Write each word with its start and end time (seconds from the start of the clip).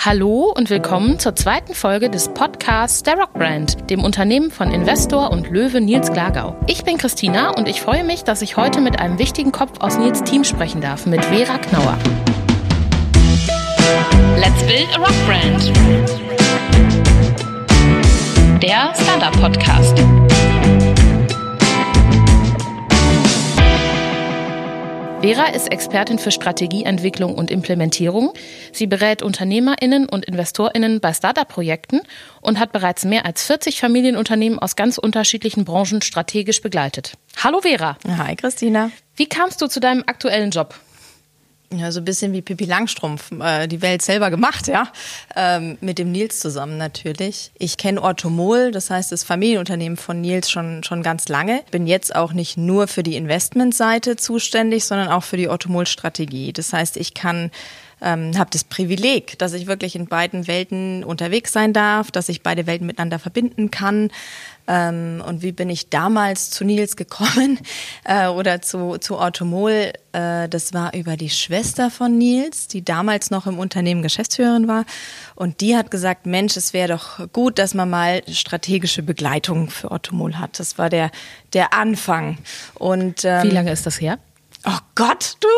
Hallo 0.00 0.54
und 0.56 0.70
willkommen 0.70 1.18
zur 1.18 1.34
zweiten 1.34 1.74
Folge 1.74 2.08
des 2.08 2.28
Podcasts 2.28 3.02
der 3.02 3.18
Rock 3.18 3.32
Brand, 3.32 3.90
dem 3.90 4.04
Unternehmen 4.04 4.52
von 4.52 4.70
Investor 4.70 5.32
und 5.32 5.50
Löwe 5.50 5.80
Nils 5.80 6.12
Glagau. 6.12 6.54
Ich 6.68 6.84
bin 6.84 6.98
Christina 6.98 7.50
und 7.50 7.66
ich 7.66 7.80
freue 7.80 8.04
mich, 8.04 8.22
dass 8.22 8.40
ich 8.40 8.56
heute 8.56 8.80
mit 8.80 9.00
einem 9.00 9.18
wichtigen 9.18 9.50
Kopf 9.50 9.80
aus 9.80 9.98
Nils 9.98 10.22
Team 10.22 10.44
sprechen 10.44 10.80
darf, 10.80 11.04
mit 11.04 11.24
Vera 11.24 11.58
Knauer. 11.58 11.98
Let's 14.36 14.62
build 14.62 14.88
a 14.94 15.00
Rock 15.00 15.14
Brand. 15.26 15.72
Der 18.62 18.94
Startup 18.94 19.32
Podcast. 19.40 19.98
Vera 25.20 25.46
ist 25.46 25.72
Expertin 25.72 26.20
für 26.20 26.30
Strategieentwicklung 26.30 27.34
und 27.34 27.50
Implementierung. 27.50 28.32
Sie 28.72 28.86
berät 28.86 29.20
UnternehmerInnen 29.20 30.08
und 30.08 30.24
InvestorInnen 30.24 31.00
bei 31.00 31.12
Startup-Projekten 31.12 32.02
und 32.40 32.60
hat 32.60 32.70
bereits 32.70 33.04
mehr 33.04 33.26
als 33.26 33.44
40 33.44 33.80
Familienunternehmen 33.80 34.60
aus 34.60 34.76
ganz 34.76 34.96
unterschiedlichen 34.96 35.64
Branchen 35.64 36.02
strategisch 36.02 36.62
begleitet. 36.62 37.14
Hallo 37.36 37.62
Vera. 37.62 37.98
Hi 38.06 38.36
Christina. 38.36 38.92
Wie 39.16 39.26
kamst 39.26 39.60
du 39.60 39.66
zu 39.66 39.80
deinem 39.80 40.04
aktuellen 40.06 40.52
Job? 40.52 40.76
Ja, 41.70 41.92
so 41.92 42.00
ein 42.00 42.04
bisschen 42.06 42.32
wie 42.32 42.40
Pippi 42.40 42.64
Langstrumpf, 42.64 43.30
äh, 43.40 43.66
die 43.66 43.82
Welt 43.82 44.00
selber 44.00 44.30
gemacht, 44.30 44.68
ja. 44.68 44.90
Ähm, 45.36 45.76
mit 45.82 45.98
dem 45.98 46.12
Nils 46.12 46.40
zusammen 46.40 46.78
natürlich. 46.78 47.50
Ich 47.58 47.76
kenne 47.76 48.02
Orthomol, 48.02 48.70
das 48.70 48.88
heißt 48.88 49.12
das 49.12 49.22
Familienunternehmen 49.22 49.98
von 49.98 50.22
Nils 50.22 50.50
schon, 50.50 50.82
schon 50.82 51.02
ganz 51.02 51.28
lange. 51.28 51.62
Bin 51.70 51.86
jetzt 51.86 52.16
auch 52.16 52.32
nicht 52.32 52.56
nur 52.56 52.88
für 52.88 53.02
die 53.02 53.16
Investmentseite 53.16 54.16
zuständig, 54.16 54.86
sondern 54.86 55.08
auch 55.08 55.24
für 55.24 55.36
die 55.36 55.48
Orthomol-Strategie. 55.48 56.54
Das 56.54 56.72
heißt, 56.72 56.96
ich 56.96 57.12
kann 57.12 57.50
ähm, 58.00 58.38
habe 58.38 58.50
das 58.52 58.64
Privileg, 58.64 59.38
dass 59.38 59.52
ich 59.52 59.66
wirklich 59.66 59.96
in 59.96 60.06
beiden 60.06 60.46
Welten 60.46 61.04
unterwegs 61.04 61.52
sein 61.52 61.72
darf, 61.72 62.10
dass 62.10 62.28
ich 62.28 62.42
beide 62.42 62.66
Welten 62.66 62.86
miteinander 62.86 63.18
verbinden 63.18 63.70
kann. 63.70 64.10
Ähm, 64.68 65.22
und 65.26 65.40
wie 65.42 65.52
bin 65.52 65.70
ich 65.70 65.88
damals 65.88 66.50
zu 66.50 66.62
Nils 66.64 66.96
gekommen 66.96 67.58
äh, 68.04 68.26
oder 68.26 68.60
zu, 68.60 68.98
zu 68.98 69.16
Orthomol? 69.16 69.92
Äh, 70.12 70.48
das 70.48 70.74
war 70.74 70.94
über 70.94 71.16
die 71.16 71.30
Schwester 71.30 71.90
von 71.90 72.18
Nils, 72.18 72.68
die 72.68 72.84
damals 72.84 73.30
noch 73.30 73.46
im 73.46 73.58
Unternehmen 73.58 74.02
Geschäftsführerin 74.02 74.68
war. 74.68 74.84
Und 75.34 75.62
die 75.62 75.74
hat 75.74 75.90
gesagt, 75.90 76.26
Mensch, 76.26 76.56
es 76.58 76.74
wäre 76.74 76.88
doch 76.88 77.32
gut, 77.32 77.58
dass 77.58 77.72
man 77.72 77.88
mal 77.88 78.22
strategische 78.30 79.02
Begleitung 79.02 79.70
für 79.70 79.90
Orthomol 79.90 80.36
hat. 80.36 80.58
Das 80.58 80.76
war 80.76 80.90
der, 80.90 81.10
der 81.54 81.72
Anfang. 81.72 82.36
Und, 82.74 83.24
ähm, 83.24 83.44
wie 83.44 83.54
lange 83.54 83.72
ist 83.72 83.86
das 83.86 84.00
her? 84.00 84.18
Oh 84.64 84.78
Gott, 84.94 85.36
du 85.40 85.48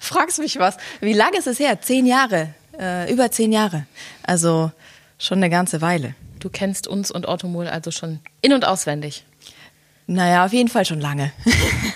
fragst 0.00 0.38
mich 0.38 0.58
was. 0.58 0.76
Wie 1.00 1.12
lange 1.12 1.38
ist 1.38 1.46
es 1.46 1.58
her? 1.58 1.80
Zehn 1.80 2.06
Jahre. 2.06 2.54
Äh, 2.78 3.12
über 3.12 3.30
zehn 3.30 3.52
Jahre. 3.52 3.86
Also 4.22 4.72
schon 5.18 5.38
eine 5.38 5.50
ganze 5.50 5.80
Weile. 5.80 6.14
Du 6.38 6.48
kennst 6.48 6.86
uns 6.86 7.10
und 7.10 7.26
Orthomol 7.26 7.66
also 7.66 7.90
schon 7.90 8.20
in- 8.40 8.52
und 8.52 8.66
auswendig. 8.66 9.24
Naja, 10.06 10.46
auf 10.46 10.54
jeden 10.54 10.70
Fall 10.70 10.86
schon 10.86 11.00
lange. 11.00 11.32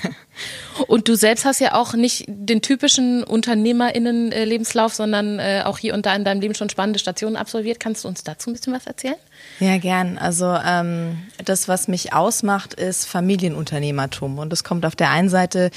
und 0.87 1.09
du 1.09 1.15
selbst 1.15 1.47
hast 1.47 1.61
ja 1.61 1.75
auch 1.75 1.95
nicht 1.95 2.25
den 2.29 2.61
typischen 2.61 3.25
UnternehmerInnen-Lebenslauf, 3.25 4.93
sondern 4.93 5.39
äh, 5.39 5.63
auch 5.65 5.79
hier 5.79 5.95
und 5.95 6.05
da 6.05 6.15
in 6.15 6.23
deinem 6.23 6.43
Leben 6.43 6.55
schon 6.55 6.69
spannende 6.69 6.99
Stationen 6.99 7.37
absolviert. 7.37 7.81
Kannst 7.81 8.05
du 8.05 8.09
uns 8.09 8.23
dazu 8.23 8.51
ein 8.51 8.53
bisschen 8.53 8.75
was 8.75 8.87
erzählen? 8.87 9.17
Ja, 9.61 9.79
gern. 9.79 10.19
Also 10.19 10.55
ähm, 10.63 11.23
das, 11.43 11.69
was 11.69 11.89
mich 11.89 12.13
ausmacht, 12.13 12.75
ist 12.75 13.07
Familienunternehmertum. 13.07 14.39
Und 14.39 14.51
das 14.51 14.63
kommt 14.63 14.85
auf 14.85 14.95
der 14.95 15.09
einen 15.09 15.31
Seite 15.31 15.71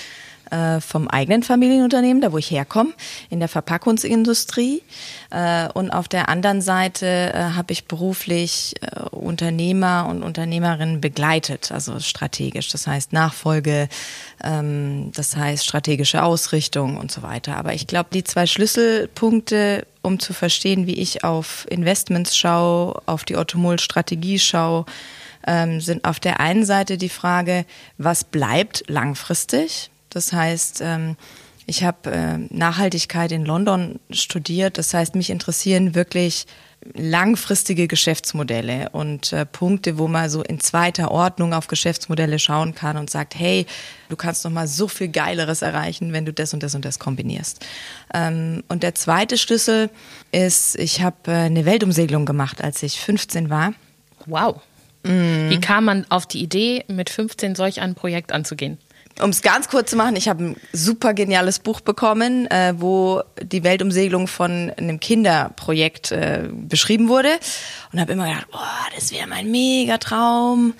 äh, 0.52 0.80
vom 0.82 1.08
eigenen 1.08 1.44
Familienunternehmen, 1.44 2.22
da 2.22 2.32
wo 2.32 2.38
ich 2.38 2.52
herkomme, 2.52 2.94
in 3.30 3.40
der 3.40 3.48
Verpackungsindustrie. 3.48 4.82
Äh, 5.32 5.70
und 5.74 5.92
auf 5.92 6.08
der 6.08 6.30
anderen 6.30 6.62
Seite 6.62 7.06
äh, 7.34 7.40
habe 7.56 7.74
ich 7.74 7.86
beruflich 7.86 8.76
äh, 8.82 9.02
Unternehmer 9.10 10.08
und 10.10 10.24
Unternehmerinnen 10.24 11.02
begleitet, 11.02 11.72
also 11.72 12.00
strategisch. 12.00 12.70
Das 12.70 12.88
heißt 12.88 13.14
Nachfolge, 13.14 13.90
ähm, 14.44 15.12
das 15.14 15.36
heißt 15.36 15.66
strategische 15.66 16.24
Ausrichtung 16.24 16.98
und 16.98 17.12
so 17.12 17.22
weiter. 17.22 17.58
Aber 17.58 17.74
ich 17.74 17.88
glaube, 17.88 18.10
die 18.14 18.24
zwei 18.24 18.46
Schlüsselpunkte, 18.46 19.86
um 20.02 20.20
zu 20.20 20.34
verstehen, 20.34 20.88
wie 20.88 20.96
ich 20.96 21.24
auf 21.24 21.66
Investments 21.70 22.38
schaue, 22.38 23.02
auf 23.06 23.24
die 23.24 23.38
Ottomol-Strategie 23.38 24.40
schaue, 24.40 24.86
ähm, 25.48 25.82
sind 25.82 26.06
auf 26.06 26.20
der 26.20 26.40
einen 26.40 26.66
Seite 26.66 26.98
die 26.98 27.10
Frage, 27.10 27.66
was 27.98 28.24
bleibt 28.24 28.84
langfristig? 28.88 29.90
Das 30.16 30.34
heißt, 30.34 30.82
ähm, 30.82 31.18
ich 31.68 31.84
habe 31.84 32.12
äh, 32.12 32.38
Nachhaltigkeit 32.50 33.32
in 33.32 33.46
London 33.46 34.00
studiert. 34.12 34.78
Das 34.78 34.94
heißt, 34.94 35.16
mich 35.16 35.30
interessieren 35.30 35.96
wirklich 35.96 36.46
langfristige 36.94 37.88
Geschäftsmodelle 37.88 38.90
und 38.92 39.34
äh, 39.34 39.46
Punkte, 39.46 39.98
wo 39.98 40.08
man 40.08 40.30
so 40.30 40.44
in 40.44 40.60
zweiter 40.60 41.10
Ordnung 41.10 41.54
auf 41.54 41.68
Geschäftsmodelle 41.68 42.38
schauen 42.38 42.76
kann 42.76 42.98
und 42.98 43.10
sagt, 43.10 43.34
hey, 43.36 43.66
du 44.10 44.16
kannst 44.16 44.46
noch 44.46 44.52
mal 44.52 44.68
so 44.68 44.88
viel 44.88 45.08
Geileres 45.08 45.64
erreichen, 45.64 46.14
wenn 46.14 46.26
du 46.26 46.34
das 46.34 46.54
und 46.54 46.62
das 46.62 46.76
und 46.76 46.86
das 46.86 47.00
kombinierst. 47.00 47.66
Ähm, 48.14 48.64
und 48.68 48.84
der 48.84 48.94
zweite 48.94 49.38
Schlüssel 49.38 49.90
ist, 50.32 50.78
ich 50.78 51.02
habe 51.02 51.32
äh, 51.32 51.32
eine 51.32 51.66
Weltumsegelung 51.66 52.26
gemacht, 52.26 52.64
als 52.64 52.84
ich 52.84 53.00
15 53.02 53.50
war. 53.50 53.74
Wow. 54.28 54.62
Mm. 55.04 55.50
Wie 55.50 55.60
kam 55.60 55.86
man 55.86 56.06
auf 56.10 56.28
die 56.28 56.42
Idee, 56.42 56.86
mit 56.88 57.10
15 57.10 57.56
solch 57.56 57.82
ein 57.82 57.96
Projekt 57.96 58.32
anzugehen? 58.32 58.78
Um 59.22 59.30
es 59.30 59.42
ganz 59.42 59.70
kurz 59.70 59.92
zu 59.92 59.96
machen, 59.96 60.18
ich 60.18 60.28
habe 60.28 60.44
ein 60.44 60.56
super 60.74 61.14
geniales 61.14 61.60
Buch 61.60 61.80
bekommen, 61.80 62.48
äh, 62.48 62.74
wo 62.78 63.24
die 63.42 63.64
Weltumsegelung 63.64 64.28
von 64.28 64.72
einem 64.76 65.00
Kinderprojekt 65.00 66.12
äh, 66.12 66.50
beschrieben 66.52 67.08
wurde 67.08 67.30
und 67.94 68.02
habe 68.02 68.12
immer 68.12 68.28
gedacht, 68.28 68.52
boah, 68.52 68.86
das 68.94 69.14
wäre 69.14 69.28
mein 69.28 69.50
Megatraum. 69.52 70.74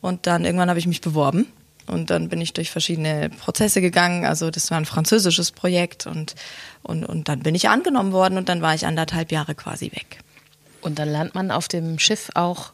Und 0.00 0.26
dann 0.26 0.46
irgendwann 0.46 0.70
habe 0.70 0.78
ich 0.78 0.86
mich 0.86 1.02
beworben 1.02 1.46
und 1.88 2.10
dann 2.10 2.30
bin 2.30 2.40
ich 2.40 2.54
durch 2.54 2.70
verschiedene 2.70 3.28
Prozesse 3.30 3.82
gegangen. 3.82 4.24
Also 4.24 4.50
das 4.50 4.70
war 4.70 4.78
ein 4.78 4.86
französisches 4.86 5.50
Projekt 5.50 6.06
und, 6.06 6.36
und, 6.82 7.04
und 7.04 7.28
dann 7.28 7.40
bin 7.40 7.54
ich 7.54 7.68
angenommen 7.68 8.12
worden 8.12 8.38
und 8.38 8.48
dann 8.48 8.62
war 8.62 8.74
ich 8.74 8.86
anderthalb 8.86 9.30
Jahre 9.30 9.54
quasi 9.54 9.86
weg. 9.92 10.20
Und 10.80 10.98
dann 10.98 11.10
lernt 11.10 11.34
man 11.34 11.50
auf 11.50 11.68
dem 11.68 11.98
Schiff 11.98 12.30
auch 12.34 12.72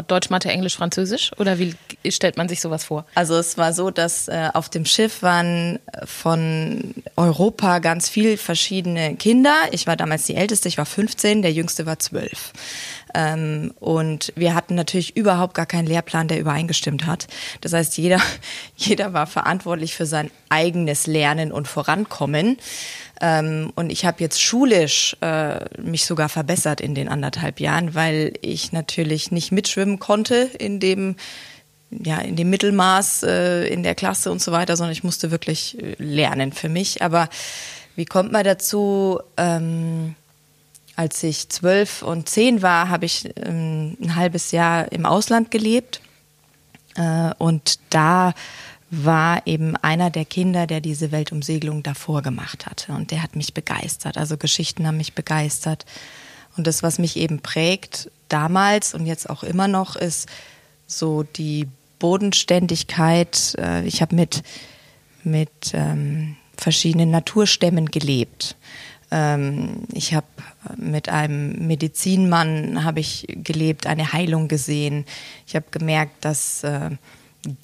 Deutsch, 0.00 0.30
Mathe, 0.30 0.48
Englisch, 0.48 0.76
Französisch? 0.76 1.30
Oder 1.38 1.58
wie 1.58 1.74
stellt 2.08 2.36
man 2.36 2.48
sich 2.48 2.60
sowas 2.60 2.84
vor? 2.84 3.04
Also 3.14 3.36
es 3.36 3.58
war 3.58 3.72
so, 3.72 3.90
dass 3.90 4.28
äh, 4.28 4.48
auf 4.54 4.68
dem 4.68 4.86
Schiff 4.86 5.22
waren 5.22 5.78
äh, 5.92 6.06
von 6.06 6.94
Europa 7.16 7.80
ganz 7.80 8.08
viel 8.08 8.36
verschiedene 8.36 9.16
Kinder. 9.16 9.54
Ich 9.72 9.86
war 9.86 9.96
damals 9.96 10.24
die 10.24 10.34
Älteste, 10.34 10.68
ich 10.68 10.78
war 10.78 10.86
15, 10.86 11.42
der 11.42 11.52
Jüngste 11.52 11.84
war 11.84 11.98
12. 11.98 12.52
Ähm, 13.14 13.74
und 13.78 14.32
wir 14.36 14.54
hatten 14.54 14.74
natürlich 14.74 15.16
überhaupt 15.16 15.54
gar 15.54 15.66
keinen 15.66 15.86
Lehrplan, 15.86 16.28
der 16.28 16.40
übereingestimmt 16.40 17.06
hat. 17.06 17.26
Das 17.60 17.72
heißt, 17.72 17.98
jeder, 17.98 18.20
jeder 18.76 19.12
war 19.12 19.26
verantwortlich 19.26 19.94
für 19.94 20.06
sein 20.06 20.30
eigenes 20.52 21.06
Lernen 21.06 21.50
und 21.50 21.66
Vorankommen. 21.66 22.58
Ähm, 23.20 23.72
und 23.74 23.90
ich 23.90 24.04
habe 24.04 24.18
jetzt 24.20 24.40
schulisch 24.40 25.16
äh, 25.20 25.64
mich 25.80 26.04
sogar 26.04 26.28
verbessert 26.28 26.80
in 26.80 26.94
den 26.94 27.08
anderthalb 27.08 27.58
Jahren, 27.58 27.94
weil 27.94 28.34
ich 28.42 28.72
natürlich 28.72 29.32
nicht 29.32 29.50
mitschwimmen 29.50 29.98
konnte 29.98 30.50
in 30.58 30.78
dem 30.78 31.16
ja, 31.90 32.18
in 32.20 32.36
dem 32.36 32.48
Mittelmaß 32.48 33.22
äh, 33.24 33.66
in 33.66 33.82
der 33.82 33.94
Klasse 33.94 34.32
und 34.32 34.40
so 34.40 34.50
weiter, 34.50 34.76
sondern 34.76 34.92
ich 34.92 35.04
musste 35.04 35.30
wirklich 35.30 35.78
äh, 35.78 35.94
lernen 35.98 36.52
für 36.52 36.70
mich. 36.70 37.02
Aber 37.02 37.28
wie 37.96 38.06
kommt 38.06 38.32
man 38.32 38.44
dazu? 38.44 39.20
Ähm, 39.36 40.14
als 40.96 41.22
ich 41.22 41.48
zwölf 41.48 42.02
und 42.02 42.28
zehn 42.28 42.62
war, 42.62 42.88
habe 42.88 43.06
ich 43.06 43.30
ähm, 43.36 43.96
ein 44.02 44.16
halbes 44.16 44.52
Jahr 44.52 44.90
im 44.90 45.04
Ausland 45.06 45.50
gelebt. 45.50 46.00
Äh, 46.96 47.32
und 47.38 47.78
da 47.90 48.34
war 48.94 49.46
eben 49.46 49.74
einer 49.76 50.10
der 50.10 50.26
Kinder, 50.26 50.66
der 50.66 50.82
diese 50.82 51.12
Weltumsegelung 51.12 51.82
davor 51.82 52.20
gemacht 52.20 52.66
hatte. 52.66 52.92
Und 52.92 53.10
der 53.10 53.22
hat 53.22 53.36
mich 53.36 53.54
begeistert. 53.54 54.18
Also 54.18 54.36
Geschichten 54.36 54.86
haben 54.86 54.98
mich 54.98 55.14
begeistert. 55.14 55.86
Und 56.58 56.66
das, 56.66 56.82
was 56.82 56.98
mich 56.98 57.16
eben 57.16 57.40
prägt, 57.40 58.10
damals 58.28 58.92
und 58.92 59.06
jetzt 59.06 59.30
auch 59.30 59.44
immer 59.44 59.66
noch, 59.66 59.96
ist 59.96 60.28
so 60.86 61.22
die 61.22 61.68
Bodenständigkeit. 62.00 63.54
Äh, 63.58 63.86
ich 63.86 64.02
habe 64.02 64.14
mit, 64.14 64.42
mit 65.24 65.72
ähm, 65.72 66.36
verschiedenen 66.58 67.10
Naturstämmen 67.10 67.86
gelebt. 67.86 68.56
Ähm, 69.10 69.84
ich 69.94 70.12
habe 70.12 70.26
mit 70.76 71.08
einem 71.08 71.66
Medizinmann 71.66 72.84
habe 72.84 73.00
ich 73.00 73.26
gelebt, 73.28 73.86
eine 73.86 74.12
Heilung 74.12 74.48
gesehen. 74.48 75.06
Ich 75.46 75.56
habe 75.56 75.66
gemerkt, 75.70 76.26
dass 76.26 76.62
äh, 76.62 76.90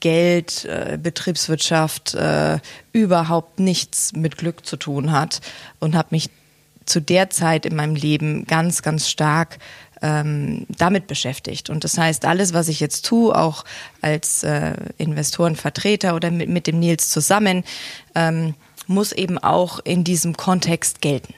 Geld, 0.00 0.64
äh, 0.64 0.98
Betriebswirtschaft 1.00 2.14
äh, 2.14 2.58
überhaupt 2.92 3.60
nichts 3.60 4.12
mit 4.12 4.36
Glück 4.36 4.66
zu 4.66 4.76
tun 4.76 5.12
hat 5.12 5.40
und 5.78 5.94
habe 5.94 6.08
mich 6.12 6.30
zu 6.84 7.00
der 7.00 7.30
Zeit 7.30 7.66
in 7.66 7.76
meinem 7.76 7.94
Leben 7.94 8.44
ganz, 8.46 8.82
ganz 8.82 9.08
stark 9.08 9.58
ähm, 10.00 10.66
damit 10.68 11.06
beschäftigt. 11.06 11.70
Und 11.70 11.84
das 11.84 11.98
heißt, 11.98 12.24
alles, 12.24 12.54
was 12.54 12.68
ich 12.68 12.80
jetzt 12.80 13.04
tue, 13.04 13.36
auch 13.36 13.64
als 14.00 14.42
äh, 14.42 14.74
Investorenvertreter 14.96 16.14
oder 16.14 16.30
mit, 16.30 16.48
mit 16.48 16.66
dem 16.66 16.78
Nils 16.78 17.10
zusammen, 17.10 17.64
ähm, 18.14 18.54
muss 18.86 19.12
eben 19.12 19.38
auch 19.38 19.80
in 19.80 20.02
diesem 20.02 20.36
Kontext 20.36 21.00
gelten. 21.02 21.34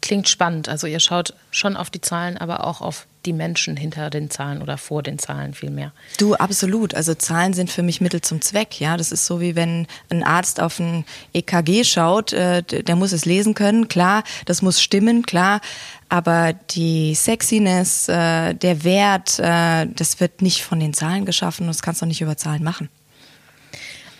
klingt 0.00 0.28
spannend. 0.28 0.68
Also 0.68 0.86
ihr 0.86 1.00
schaut 1.00 1.34
schon 1.50 1.76
auf 1.76 1.90
die 1.90 2.00
Zahlen, 2.00 2.38
aber 2.38 2.64
auch 2.64 2.80
auf 2.80 3.06
die 3.28 3.34
Menschen 3.34 3.76
hinter 3.76 4.08
den 4.08 4.30
Zahlen 4.30 4.62
oder 4.62 4.78
vor 4.78 5.02
den 5.02 5.18
Zahlen 5.18 5.52
vielmehr. 5.52 5.92
Du, 6.16 6.34
absolut. 6.34 6.94
Also 6.94 7.14
Zahlen 7.14 7.52
sind 7.52 7.70
für 7.70 7.82
mich 7.82 8.00
Mittel 8.00 8.22
zum 8.22 8.40
Zweck. 8.40 8.80
Ja, 8.80 8.96
das 8.96 9.12
ist 9.12 9.26
so 9.26 9.40
wie 9.42 9.54
wenn 9.54 9.86
ein 10.08 10.24
Arzt 10.24 10.60
auf 10.60 10.80
ein 10.80 11.04
EKG 11.34 11.84
schaut, 11.84 12.32
äh, 12.32 12.62
der 12.62 12.96
muss 12.96 13.12
es 13.12 13.26
lesen 13.26 13.52
können. 13.52 13.88
Klar, 13.88 14.24
das 14.46 14.62
muss 14.62 14.80
stimmen, 14.80 15.26
klar. 15.26 15.60
Aber 16.08 16.54
die 16.70 17.14
Sexiness, 17.14 18.08
äh, 18.08 18.54
der 18.54 18.82
Wert, 18.82 19.38
äh, 19.38 19.86
das 19.86 20.20
wird 20.20 20.40
nicht 20.40 20.64
von 20.64 20.80
den 20.80 20.94
Zahlen 20.94 21.26
geschaffen. 21.26 21.66
Das 21.66 21.82
kannst 21.82 22.00
du 22.00 22.06
nicht 22.06 22.22
über 22.22 22.38
Zahlen 22.38 22.64
machen. 22.64 22.88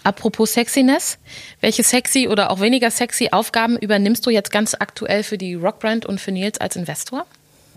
Apropos 0.05 0.53
Sexiness, 0.53 1.19
welche 1.61 1.83
sexy 1.83 2.29
oder 2.29 2.51
auch 2.51 2.61
weniger 2.61 2.91
sexy 2.91 3.29
Aufgaben 3.33 3.79
übernimmst 3.79 4.25
du 4.27 4.31
jetzt 4.31 4.51
ganz 4.51 4.75
aktuell 4.75 5.23
für 5.23 5.39
die 5.39 5.55
Rockbrand 5.55 6.05
und 6.05 6.21
für 6.21 6.31
Nils 6.31 6.61
als 6.61 6.77
Investor? 6.77 7.27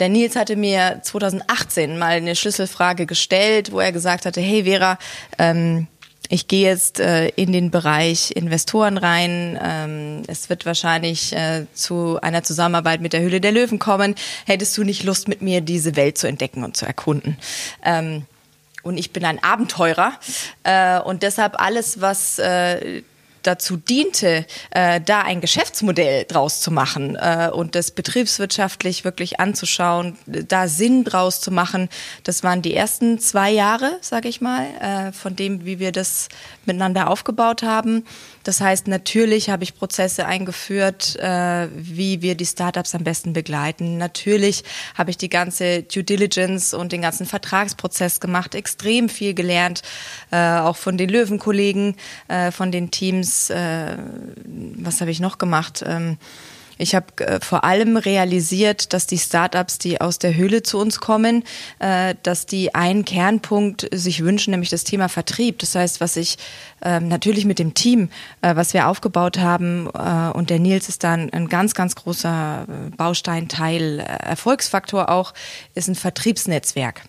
Der 0.01 0.09
Nils 0.09 0.35
hatte 0.35 0.55
mir 0.55 0.99
2018 1.03 1.99
mal 1.99 2.13
eine 2.13 2.35
Schlüsselfrage 2.35 3.05
gestellt, 3.05 3.71
wo 3.71 3.79
er 3.79 3.91
gesagt 3.91 4.25
hatte, 4.25 4.41
hey 4.41 4.63
Vera, 4.63 4.97
ähm, 5.37 5.85
ich 6.27 6.47
gehe 6.47 6.67
jetzt 6.67 6.99
äh, 6.99 7.27
in 7.27 7.51
den 7.51 7.69
Bereich 7.69 8.35
Investoren 8.35 8.97
rein. 8.97 9.59
Ähm, 9.61 10.23
es 10.25 10.49
wird 10.49 10.65
wahrscheinlich 10.65 11.33
äh, 11.33 11.67
zu 11.75 12.19
einer 12.19 12.41
Zusammenarbeit 12.41 13.01
mit 13.01 13.13
der 13.13 13.21
Höhle 13.21 13.41
der 13.41 13.51
Löwen 13.51 13.77
kommen. 13.77 14.15
Hättest 14.47 14.75
du 14.75 14.83
nicht 14.83 15.03
Lust, 15.03 15.27
mit 15.27 15.43
mir 15.43 15.61
diese 15.61 15.95
Welt 15.95 16.17
zu 16.17 16.25
entdecken 16.25 16.63
und 16.63 16.75
zu 16.75 16.87
erkunden? 16.87 17.37
Ähm, 17.85 18.25
und 18.81 18.97
ich 18.97 19.13
bin 19.13 19.23
ein 19.23 19.43
Abenteurer 19.43 20.13
äh, 20.63 20.99
und 20.99 21.21
deshalb 21.21 21.61
alles, 21.61 22.01
was 22.01 22.39
äh, 22.39 23.03
dazu 23.43 23.77
diente, 23.77 24.45
äh, 24.71 25.01
da 25.01 25.21
ein 25.21 25.41
Geschäftsmodell 25.41 26.25
draus 26.25 26.61
zu 26.61 26.71
machen 26.71 27.15
äh, 27.15 27.49
und 27.53 27.75
das 27.75 27.91
betriebswirtschaftlich 27.91 29.03
wirklich 29.03 29.39
anzuschauen, 29.39 30.17
da 30.25 30.67
Sinn 30.67 31.03
draus 31.03 31.41
zu 31.41 31.51
machen. 31.51 31.89
Das 32.23 32.43
waren 32.43 32.61
die 32.61 32.75
ersten 32.75 33.19
zwei 33.19 33.51
Jahre, 33.51 33.97
sage 34.01 34.29
ich 34.29 34.41
mal, 34.41 34.65
äh, 34.79 35.11
von 35.11 35.35
dem, 35.35 35.65
wie 35.65 35.79
wir 35.79 35.91
das 35.91 36.29
miteinander 36.65 37.09
aufgebaut 37.09 37.63
haben. 37.63 38.05
Das 38.43 38.61
heißt, 38.61 38.87
natürlich 38.87 39.49
habe 39.49 39.63
ich 39.63 39.75
Prozesse 39.75 40.25
eingeführt, 40.25 41.15
äh, 41.17 41.67
wie 41.73 42.21
wir 42.21 42.35
die 42.35 42.45
Startups 42.45 42.95
am 42.95 43.03
besten 43.03 43.33
begleiten. 43.33 43.97
Natürlich 43.97 44.63
habe 44.95 45.11
ich 45.11 45.17
die 45.17 45.29
ganze 45.29 45.83
Due 45.83 46.03
Diligence 46.03 46.73
und 46.73 46.91
den 46.91 47.01
ganzen 47.01 47.25
Vertragsprozess 47.25 48.19
gemacht, 48.19 48.55
extrem 48.55 49.09
viel 49.09 49.33
gelernt, 49.33 49.81
äh, 50.31 50.37
auch 50.37 50.77
von 50.77 50.97
den 50.97 51.09
Löwenkollegen, 51.09 51.95
äh, 52.27 52.51
von 52.51 52.71
den 52.71 52.91
Teams. 52.91 53.49
Äh, 53.49 53.97
was 54.75 55.01
habe 55.01 55.11
ich 55.11 55.19
noch 55.19 55.37
gemacht? 55.37 55.83
Ähm, 55.85 56.17
ich 56.81 56.95
habe 56.95 57.05
äh, 57.25 57.39
vor 57.39 57.63
allem 57.63 57.95
realisiert, 57.95 58.93
dass 58.93 59.05
die 59.05 59.19
Startups, 59.19 59.77
die 59.77 60.01
aus 60.01 60.17
der 60.17 60.35
Höhle 60.35 60.63
zu 60.63 60.79
uns 60.79 60.99
kommen, 60.99 61.43
äh, 61.77 62.15
dass 62.23 62.47
die 62.47 62.73
einen 62.73 63.05
Kernpunkt 63.05 63.87
sich 63.93 64.23
wünschen, 64.23 64.51
nämlich 64.51 64.69
das 64.69 64.83
Thema 64.83 65.07
Vertrieb. 65.07 65.59
Das 65.59 65.75
heißt, 65.75 66.01
was 66.01 66.17
ich 66.17 66.37
ähm, 66.81 67.07
natürlich 67.07 67.45
mit 67.45 67.59
dem 67.59 67.75
Team, 67.75 68.09
äh, 68.41 68.55
was 68.55 68.73
wir 68.73 68.87
aufgebaut 68.87 69.37
haben, 69.37 69.89
äh, 69.93 70.35
und 70.35 70.49
der 70.49 70.57
Nils 70.57 70.89
ist 70.89 71.03
da 71.03 71.13
ein, 71.13 71.47
ganz, 71.49 71.75
ganz 71.75 71.95
großer 71.95 72.65
äh, 72.67 72.95
Bausteinteil, 72.95 73.99
äh, 73.99 74.03
Erfolgsfaktor 74.03 75.09
auch, 75.09 75.33
ist 75.75 75.87
ein 75.87 75.95
Vertriebsnetzwerk. 75.95 77.03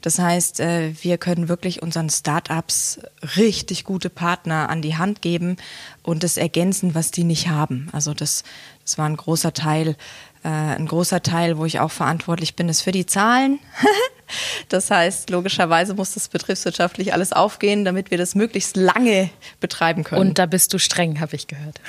Das 0.00 0.18
heißt, 0.18 0.60
äh, 0.60 0.92
wir 1.02 1.18
können 1.18 1.48
wirklich 1.48 1.82
unseren 1.82 2.10
Startups 2.10 3.00
richtig 3.36 3.84
gute 3.84 4.10
Partner 4.10 4.68
an 4.68 4.82
die 4.82 4.96
Hand 4.96 5.22
geben 5.22 5.56
und 6.04 6.22
das 6.22 6.36
ergänzen, 6.36 6.94
was 6.94 7.10
die 7.10 7.24
nicht 7.24 7.48
haben. 7.48 7.88
Also 7.92 8.14
das, 8.14 8.44
das 8.86 8.98
war 8.98 9.08
ein 9.08 9.16
großer 9.16 9.52
Teil, 9.52 9.96
äh, 10.44 10.48
ein 10.48 10.86
großer 10.86 11.22
Teil, 11.22 11.58
wo 11.58 11.64
ich 11.64 11.80
auch 11.80 11.90
verantwortlich 11.90 12.54
bin, 12.54 12.68
ist 12.68 12.82
für 12.82 12.92
die 12.92 13.04
Zahlen. 13.04 13.58
das 14.68 14.90
heißt, 14.90 15.28
logischerweise 15.30 15.94
muss 15.94 16.14
das 16.14 16.28
betriebswirtschaftlich 16.28 17.12
alles 17.12 17.32
aufgehen, 17.32 17.84
damit 17.84 18.12
wir 18.12 18.18
das 18.18 18.36
möglichst 18.36 18.76
lange 18.76 19.30
betreiben 19.60 20.04
können. 20.04 20.20
Und 20.20 20.38
da 20.38 20.46
bist 20.46 20.72
du 20.72 20.78
streng, 20.78 21.20
habe 21.20 21.34
ich 21.34 21.48
gehört. 21.48 21.80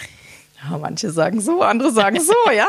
Ja, 0.64 0.78
manche 0.78 1.12
sagen 1.12 1.40
so, 1.40 1.62
andere 1.62 1.92
sagen 1.92 2.20
so, 2.20 2.34
ja. 2.52 2.68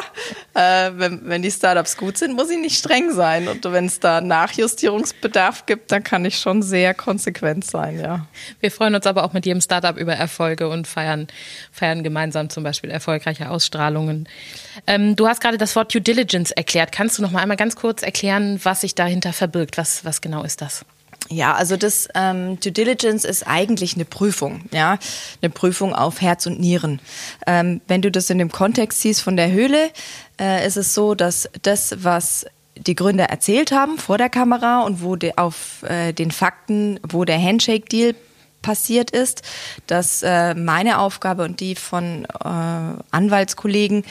Äh, 0.54 0.92
wenn, 0.98 1.26
wenn 1.26 1.40
die 1.42 1.50
Startups 1.50 1.96
gut 1.96 2.18
sind, 2.18 2.36
muss 2.36 2.50
ich 2.50 2.58
nicht 2.58 2.78
streng 2.78 3.12
sein. 3.12 3.48
Und 3.48 3.64
wenn 3.64 3.86
es 3.86 3.98
da 3.98 4.20
Nachjustierungsbedarf 4.20 5.64
gibt, 5.64 5.90
dann 5.90 6.04
kann 6.04 6.24
ich 6.24 6.38
schon 6.38 6.62
sehr 6.62 6.92
konsequent 6.92 7.64
sein, 7.64 7.98
ja. 7.98 8.26
Wir 8.60 8.70
freuen 8.70 8.94
uns 8.94 9.06
aber 9.06 9.24
auch 9.24 9.32
mit 9.32 9.46
jedem 9.46 9.62
Startup 9.62 9.96
über 9.96 10.12
Erfolge 10.14 10.68
und 10.68 10.86
feiern, 10.86 11.28
feiern 11.72 12.02
gemeinsam 12.02 12.50
zum 12.50 12.62
Beispiel 12.62 12.90
erfolgreiche 12.90 13.48
Ausstrahlungen. 13.48 14.28
Ähm, 14.86 15.16
du 15.16 15.26
hast 15.26 15.40
gerade 15.40 15.56
das 15.56 15.74
Wort 15.74 15.94
Due 15.94 16.02
Diligence 16.02 16.50
erklärt. 16.50 16.92
Kannst 16.92 17.16
du 17.16 17.22
noch 17.22 17.30
mal 17.30 17.40
einmal 17.40 17.56
ganz 17.56 17.74
kurz 17.74 18.02
erklären, 18.02 18.60
was 18.62 18.82
sich 18.82 18.94
dahinter 18.94 19.32
verbirgt? 19.32 19.78
Was, 19.78 20.04
was 20.04 20.20
genau 20.20 20.42
ist 20.42 20.60
das? 20.60 20.84
Ja, 21.30 21.54
also 21.54 21.76
das 21.76 22.08
ähm, 22.14 22.58
Due 22.60 22.72
Diligence 22.72 23.24
ist 23.24 23.46
eigentlich 23.46 23.94
eine 23.94 24.06
Prüfung, 24.06 24.62
ja, 24.72 24.98
eine 25.42 25.50
Prüfung 25.50 25.94
auf 25.94 26.22
Herz 26.22 26.46
und 26.46 26.58
Nieren. 26.58 27.00
Ähm, 27.46 27.82
wenn 27.86 28.00
du 28.00 28.10
das 28.10 28.30
in 28.30 28.38
dem 28.38 28.50
Kontext 28.50 29.02
siehst 29.02 29.20
von 29.20 29.36
der 29.36 29.50
Höhle, 29.50 29.90
äh, 30.40 30.66
ist 30.66 30.76
es 30.76 30.94
so, 30.94 31.14
dass 31.14 31.50
das, 31.62 31.96
was 32.02 32.46
die 32.76 32.94
Gründer 32.94 33.24
erzählt 33.24 33.72
haben 33.72 33.98
vor 33.98 34.18
der 34.18 34.30
Kamera 34.30 34.82
und 34.82 35.02
wo 35.02 35.16
de, 35.16 35.34
auf 35.36 35.82
äh, 35.82 36.12
den 36.12 36.30
Fakten, 36.30 36.98
wo 37.06 37.24
der 37.24 37.42
Handshake-Deal 37.42 38.14
passiert 38.62 39.10
ist, 39.10 39.42
dass 39.86 40.22
äh, 40.22 40.54
meine 40.54 40.98
Aufgabe 40.98 41.44
und 41.44 41.60
die 41.60 41.74
von 41.74 42.24
äh, 42.24 42.48
Anwaltskollegen 43.10 44.04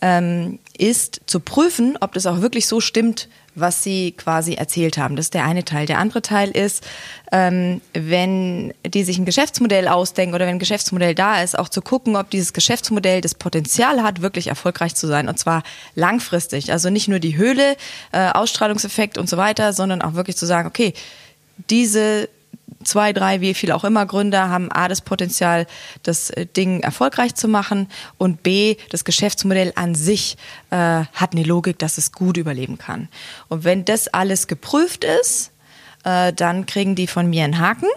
ähm, 0.00 0.58
ist, 0.76 1.20
zu 1.26 1.40
prüfen, 1.40 1.96
ob 2.00 2.12
das 2.12 2.26
auch 2.26 2.40
wirklich 2.40 2.66
so 2.66 2.80
stimmt, 2.80 3.28
was 3.56 3.82
sie 3.82 4.12
quasi 4.12 4.54
erzählt 4.54 4.98
haben. 4.98 5.16
Das 5.16 5.26
ist 5.26 5.34
der 5.34 5.44
eine 5.44 5.64
Teil. 5.64 5.86
Der 5.86 5.98
andere 5.98 6.22
Teil 6.22 6.50
ist, 6.50 6.86
ähm, 7.32 7.80
wenn 7.94 8.72
die 8.86 9.02
sich 9.02 9.18
ein 9.18 9.24
Geschäftsmodell 9.24 9.88
ausdenken 9.88 10.34
oder 10.34 10.46
wenn 10.46 10.56
ein 10.56 10.60
Geschäftsmodell 10.60 11.14
da 11.14 11.42
ist, 11.42 11.58
auch 11.58 11.68
zu 11.68 11.80
gucken, 11.80 12.16
ob 12.16 12.30
dieses 12.30 12.52
Geschäftsmodell 12.52 13.22
das 13.22 13.34
Potenzial 13.34 14.02
hat, 14.02 14.22
wirklich 14.22 14.48
erfolgreich 14.48 14.94
zu 14.94 15.06
sein. 15.06 15.28
Und 15.28 15.38
zwar 15.38 15.62
langfristig. 15.94 16.70
Also 16.70 16.90
nicht 16.90 17.08
nur 17.08 17.18
die 17.18 17.36
Höhle, 17.36 17.76
äh, 18.12 18.28
Ausstrahlungseffekt 18.30 19.18
und 19.18 19.28
so 19.28 19.38
weiter, 19.38 19.72
sondern 19.72 20.02
auch 20.02 20.14
wirklich 20.14 20.36
zu 20.36 20.46
sagen, 20.46 20.68
okay, 20.68 20.92
diese 21.70 22.28
zwei, 22.84 23.12
drei, 23.12 23.40
wie 23.40 23.54
viel 23.54 23.72
auch 23.72 23.84
immer 23.84 24.06
Gründer 24.06 24.48
haben 24.48 24.70
A, 24.72 24.88
das 24.88 25.00
Potenzial, 25.00 25.66
das 26.02 26.30
äh, 26.30 26.46
Ding 26.46 26.80
erfolgreich 26.80 27.34
zu 27.34 27.48
machen 27.48 27.88
und 28.18 28.42
B, 28.42 28.76
das 28.90 29.04
Geschäftsmodell 29.04 29.72
an 29.76 29.94
sich 29.94 30.36
äh, 30.70 30.76
hat 30.76 31.32
eine 31.32 31.42
Logik, 31.42 31.78
dass 31.78 31.98
es 31.98 32.12
gut 32.12 32.36
überleben 32.36 32.78
kann. 32.78 33.08
Und 33.48 33.64
wenn 33.64 33.84
das 33.84 34.08
alles 34.08 34.46
geprüft 34.46 35.04
ist, 35.04 35.52
äh, 36.04 36.32
dann 36.32 36.66
kriegen 36.66 36.94
die 36.94 37.06
von 37.06 37.28
mir 37.28 37.44
einen 37.44 37.58
Haken. 37.58 37.88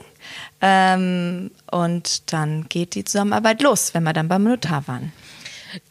Ähm, 0.61 1.51
und 1.71 2.33
dann 2.33 2.67
geht 2.67 2.95
die 2.95 3.05
Zusammenarbeit 3.05 3.61
los, 3.61 3.93
wenn 3.93 4.03
wir 4.03 4.13
dann 4.13 4.27
beim 4.27 4.43
Notar 4.43 4.88
waren. 4.88 5.13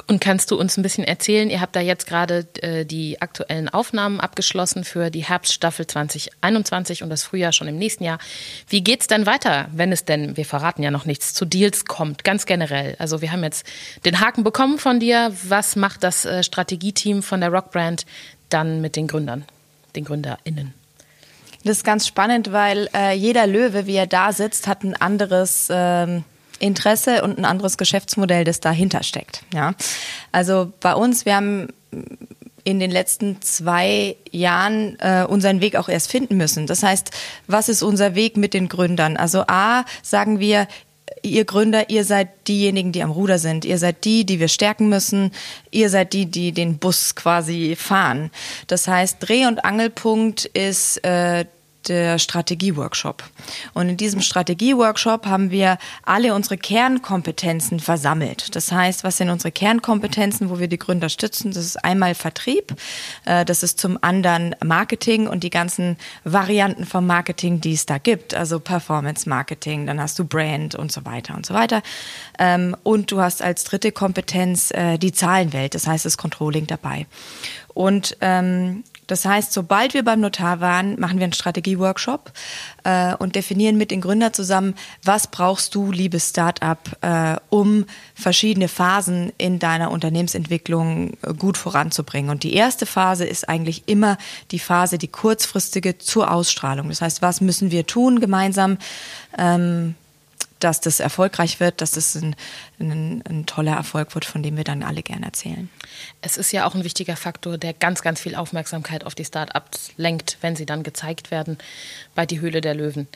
Und 0.06 0.20
kannst 0.20 0.50
du 0.50 0.58
uns 0.58 0.76
ein 0.76 0.82
bisschen 0.82 1.04
erzählen, 1.04 1.50
ihr 1.50 1.60
habt 1.60 1.76
da 1.76 1.80
jetzt 1.80 2.06
gerade 2.06 2.46
äh, 2.62 2.84
die 2.84 3.20
aktuellen 3.20 3.68
Aufnahmen 3.68 4.20
abgeschlossen 4.20 4.84
für 4.84 5.10
die 5.10 5.24
Herbststaffel 5.24 5.86
2021 5.86 7.02
und 7.02 7.10
das 7.10 7.22
Frühjahr 7.22 7.52
schon 7.52 7.68
im 7.68 7.76
nächsten 7.76 8.04
Jahr. 8.04 8.18
Wie 8.68 8.82
geht's 8.82 9.06
denn 9.06 9.26
weiter, 9.26 9.68
wenn 9.72 9.92
es 9.92 10.04
denn, 10.04 10.36
wir 10.36 10.44
verraten 10.44 10.82
ja 10.82 10.90
noch 10.90 11.04
nichts, 11.04 11.34
zu 11.34 11.44
Deals 11.44 11.84
kommt, 11.84 12.24
ganz 12.24 12.46
generell? 12.46 12.96
Also 12.98 13.20
wir 13.20 13.30
haben 13.30 13.44
jetzt 13.44 13.66
den 14.04 14.20
Haken 14.20 14.44
bekommen 14.44 14.78
von 14.78 15.00
dir. 15.00 15.32
Was 15.44 15.76
macht 15.76 16.02
das 16.02 16.24
äh, 16.24 16.42
Strategieteam 16.42 17.22
von 17.22 17.40
der 17.40 17.50
Rockbrand 17.50 18.06
dann 18.48 18.80
mit 18.80 18.96
den 18.96 19.06
Gründern, 19.06 19.44
den 19.94 20.04
GründerInnen? 20.04 20.74
Das 21.64 21.78
ist 21.78 21.84
ganz 21.84 22.06
spannend, 22.06 22.52
weil 22.52 22.88
äh, 22.94 23.14
jeder 23.14 23.46
Löwe, 23.46 23.86
wie 23.86 23.96
er 23.96 24.06
da 24.06 24.32
sitzt, 24.32 24.66
hat 24.66 24.82
ein 24.82 24.96
anderes... 24.96 25.68
Ähm 25.70 26.24
Interesse 26.58 27.22
und 27.22 27.38
ein 27.38 27.44
anderes 27.44 27.78
Geschäftsmodell, 27.78 28.44
das 28.44 28.60
dahinter 28.60 29.02
steckt. 29.02 29.42
Ja, 29.52 29.74
also 30.32 30.72
bei 30.80 30.94
uns, 30.94 31.24
wir 31.24 31.36
haben 31.36 31.68
in 32.64 32.80
den 32.80 32.90
letzten 32.90 33.40
zwei 33.40 34.16
Jahren 34.30 34.98
äh, 35.00 35.24
unseren 35.26 35.60
Weg 35.60 35.76
auch 35.76 35.88
erst 35.88 36.10
finden 36.10 36.36
müssen. 36.36 36.66
Das 36.66 36.82
heißt, 36.82 37.10
was 37.46 37.68
ist 37.68 37.82
unser 37.82 38.14
Weg 38.14 38.36
mit 38.36 38.52
den 38.52 38.68
Gründern? 38.68 39.16
Also 39.16 39.44
A, 39.46 39.84
sagen 40.02 40.38
wir, 40.38 40.68
ihr 41.22 41.44
Gründer, 41.44 41.90
ihr 41.90 42.04
seid 42.04 42.28
diejenigen, 42.46 42.92
die 42.92 43.02
am 43.02 43.10
Ruder 43.10 43.38
sind. 43.38 43.64
Ihr 43.64 43.78
seid 43.78 44.04
die, 44.04 44.26
die 44.26 44.40
wir 44.40 44.48
stärken 44.48 44.88
müssen. 44.88 45.30
Ihr 45.70 45.88
seid 45.90 46.12
die, 46.12 46.26
die 46.26 46.52
den 46.52 46.78
Bus 46.78 47.14
quasi 47.14 47.74
fahren. 47.74 48.30
Das 48.66 48.86
heißt, 48.86 49.16
Dreh- 49.20 49.46
und 49.46 49.64
Angelpunkt 49.64 50.44
ist 50.44 51.02
äh, 51.04 51.46
der 51.88 52.18
Strategie-Workshop. 52.18 53.24
Und 53.74 53.88
in 53.88 53.96
diesem 53.96 54.20
Strategie-Workshop 54.20 55.26
haben 55.26 55.50
wir 55.50 55.78
alle 56.04 56.34
unsere 56.34 56.58
Kernkompetenzen 56.58 57.80
versammelt. 57.80 58.54
Das 58.54 58.72
heißt, 58.72 59.04
was 59.04 59.16
sind 59.16 59.30
unsere 59.30 59.52
Kernkompetenzen, 59.52 60.50
wo 60.50 60.58
wir 60.58 60.68
die 60.68 60.78
Gründer 60.78 61.08
stützen? 61.08 61.52
Das 61.52 61.64
ist 61.64 61.84
einmal 61.84 62.14
Vertrieb, 62.14 62.74
äh, 63.24 63.44
das 63.44 63.62
ist 63.62 63.78
zum 63.78 63.98
anderen 64.02 64.54
Marketing 64.64 65.26
und 65.26 65.44
die 65.44 65.50
ganzen 65.50 65.96
Varianten 66.24 66.84
vom 66.84 67.06
Marketing, 67.06 67.60
die 67.60 67.72
es 67.72 67.86
da 67.86 67.98
gibt. 67.98 68.34
Also 68.34 68.60
Performance 68.60 69.28
Marketing, 69.28 69.86
dann 69.86 70.00
hast 70.00 70.18
du 70.18 70.24
Brand 70.24 70.74
und 70.74 70.92
so 70.92 71.04
weiter 71.04 71.34
und 71.34 71.46
so 71.46 71.54
weiter. 71.54 71.82
Ähm, 72.38 72.76
und 72.82 73.10
du 73.10 73.20
hast 73.20 73.42
als 73.42 73.64
dritte 73.64 73.92
Kompetenz 73.92 74.70
äh, 74.70 74.98
die 74.98 75.12
Zahlenwelt, 75.12 75.74
das 75.74 75.86
heißt 75.86 76.04
das 76.04 76.16
Controlling 76.16 76.66
dabei. 76.66 77.06
Und 77.78 78.16
ähm, 78.22 78.82
das 79.06 79.24
heißt, 79.24 79.52
sobald 79.52 79.94
wir 79.94 80.02
beim 80.02 80.18
Notar 80.18 80.60
waren, 80.60 80.98
machen 80.98 81.18
wir 81.18 81.24
einen 81.24 81.32
Strategieworkshop 81.32 82.32
äh, 82.82 83.14
und 83.14 83.36
definieren 83.36 83.76
mit 83.76 83.92
den 83.92 84.00
Gründern 84.00 84.34
zusammen, 84.34 84.74
was 85.04 85.28
brauchst 85.28 85.76
du, 85.76 85.92
liebes 85.92 86.30
Startup, 86.30 86.76
äh, 87.02 87.36
um 87.50 87.84
verschiedene 88.16 88.66
Phasen 88.66 89.32
in 89.38 89.60
deiner 89.60 89.92
Unternehmensentwicklung 89.92 91.12
äh, 91.22 91.34
gut 91.34 91.56
voranzubringen. 91.56 92.32
Und 92.32 92.42
die 92.42 92.54
erste 92.54 92.84
Phase 92.84 93.24
ist 93.24 93.48
eigentlich 93.48 93.84
immer 93.86 94.18
die 94.50 94.58
Phase, 94.58 94.98
die 94.98 95.06
kurzfristige 95.06 95.98
zur 95.98 96.32
Ausstrahlung. 96.32 96.88
Das 96.88 97.00
heißt, 97.00 97.22
was 97.22 97.40
müssen 97.40 97.70
wir 97.70 97.86
tun 97.86 98.18
gemeinsam? 98.18 98.78
Ähm, 99.38 99.94
dass 100.60 100.80
das 100.80 101.00
erfolgreich 101.00 101.60
wird, 101.60 101.80
dass 101.80 101.92
das 101.92 102.14
ein, 102.16 102.34
ein, 102.80 103.22
ein, 103.28 103.46
toller 103.46 103.76
Erfolg 103.76 104.14
wird, 104.14 104.24
von 104.24 104.42
dem 104.42 104.56
wir 104.56 104.64
dann 104.64 104.82
alle 104.82 105.02
gerne 105.02 105.26
erzählen. 105.26 105.68
Es 106.20 106.36
ist 106.36 106.52
ja 106.52 106.66
auch 106.66 106.74
ein 106.74 106.84
wichtiger 106.84 107.16
Faktor, 107.16 107.58
der 107.58 107.72
ganz, 107.72 108.02
ganz 108.02 108.20
viel 108.20 108.34
Aufmerksamkeit 108.34 109.04
auf 109.04 109.14
die 109.14 109.24
Start-ups 109.24 109.90
lenkt, 109.96 110.38
wenn 110.40 110.56
sie 110.56 110.66
dann 110.66 110.82
gezeigt 110.82 111.30
werden 111.30 111.58
bei 112.14 112.26
Die 112.26 112.40
Höhle 112.40 112.60
der 112.60 112.74
Löwen. 112.74 113.08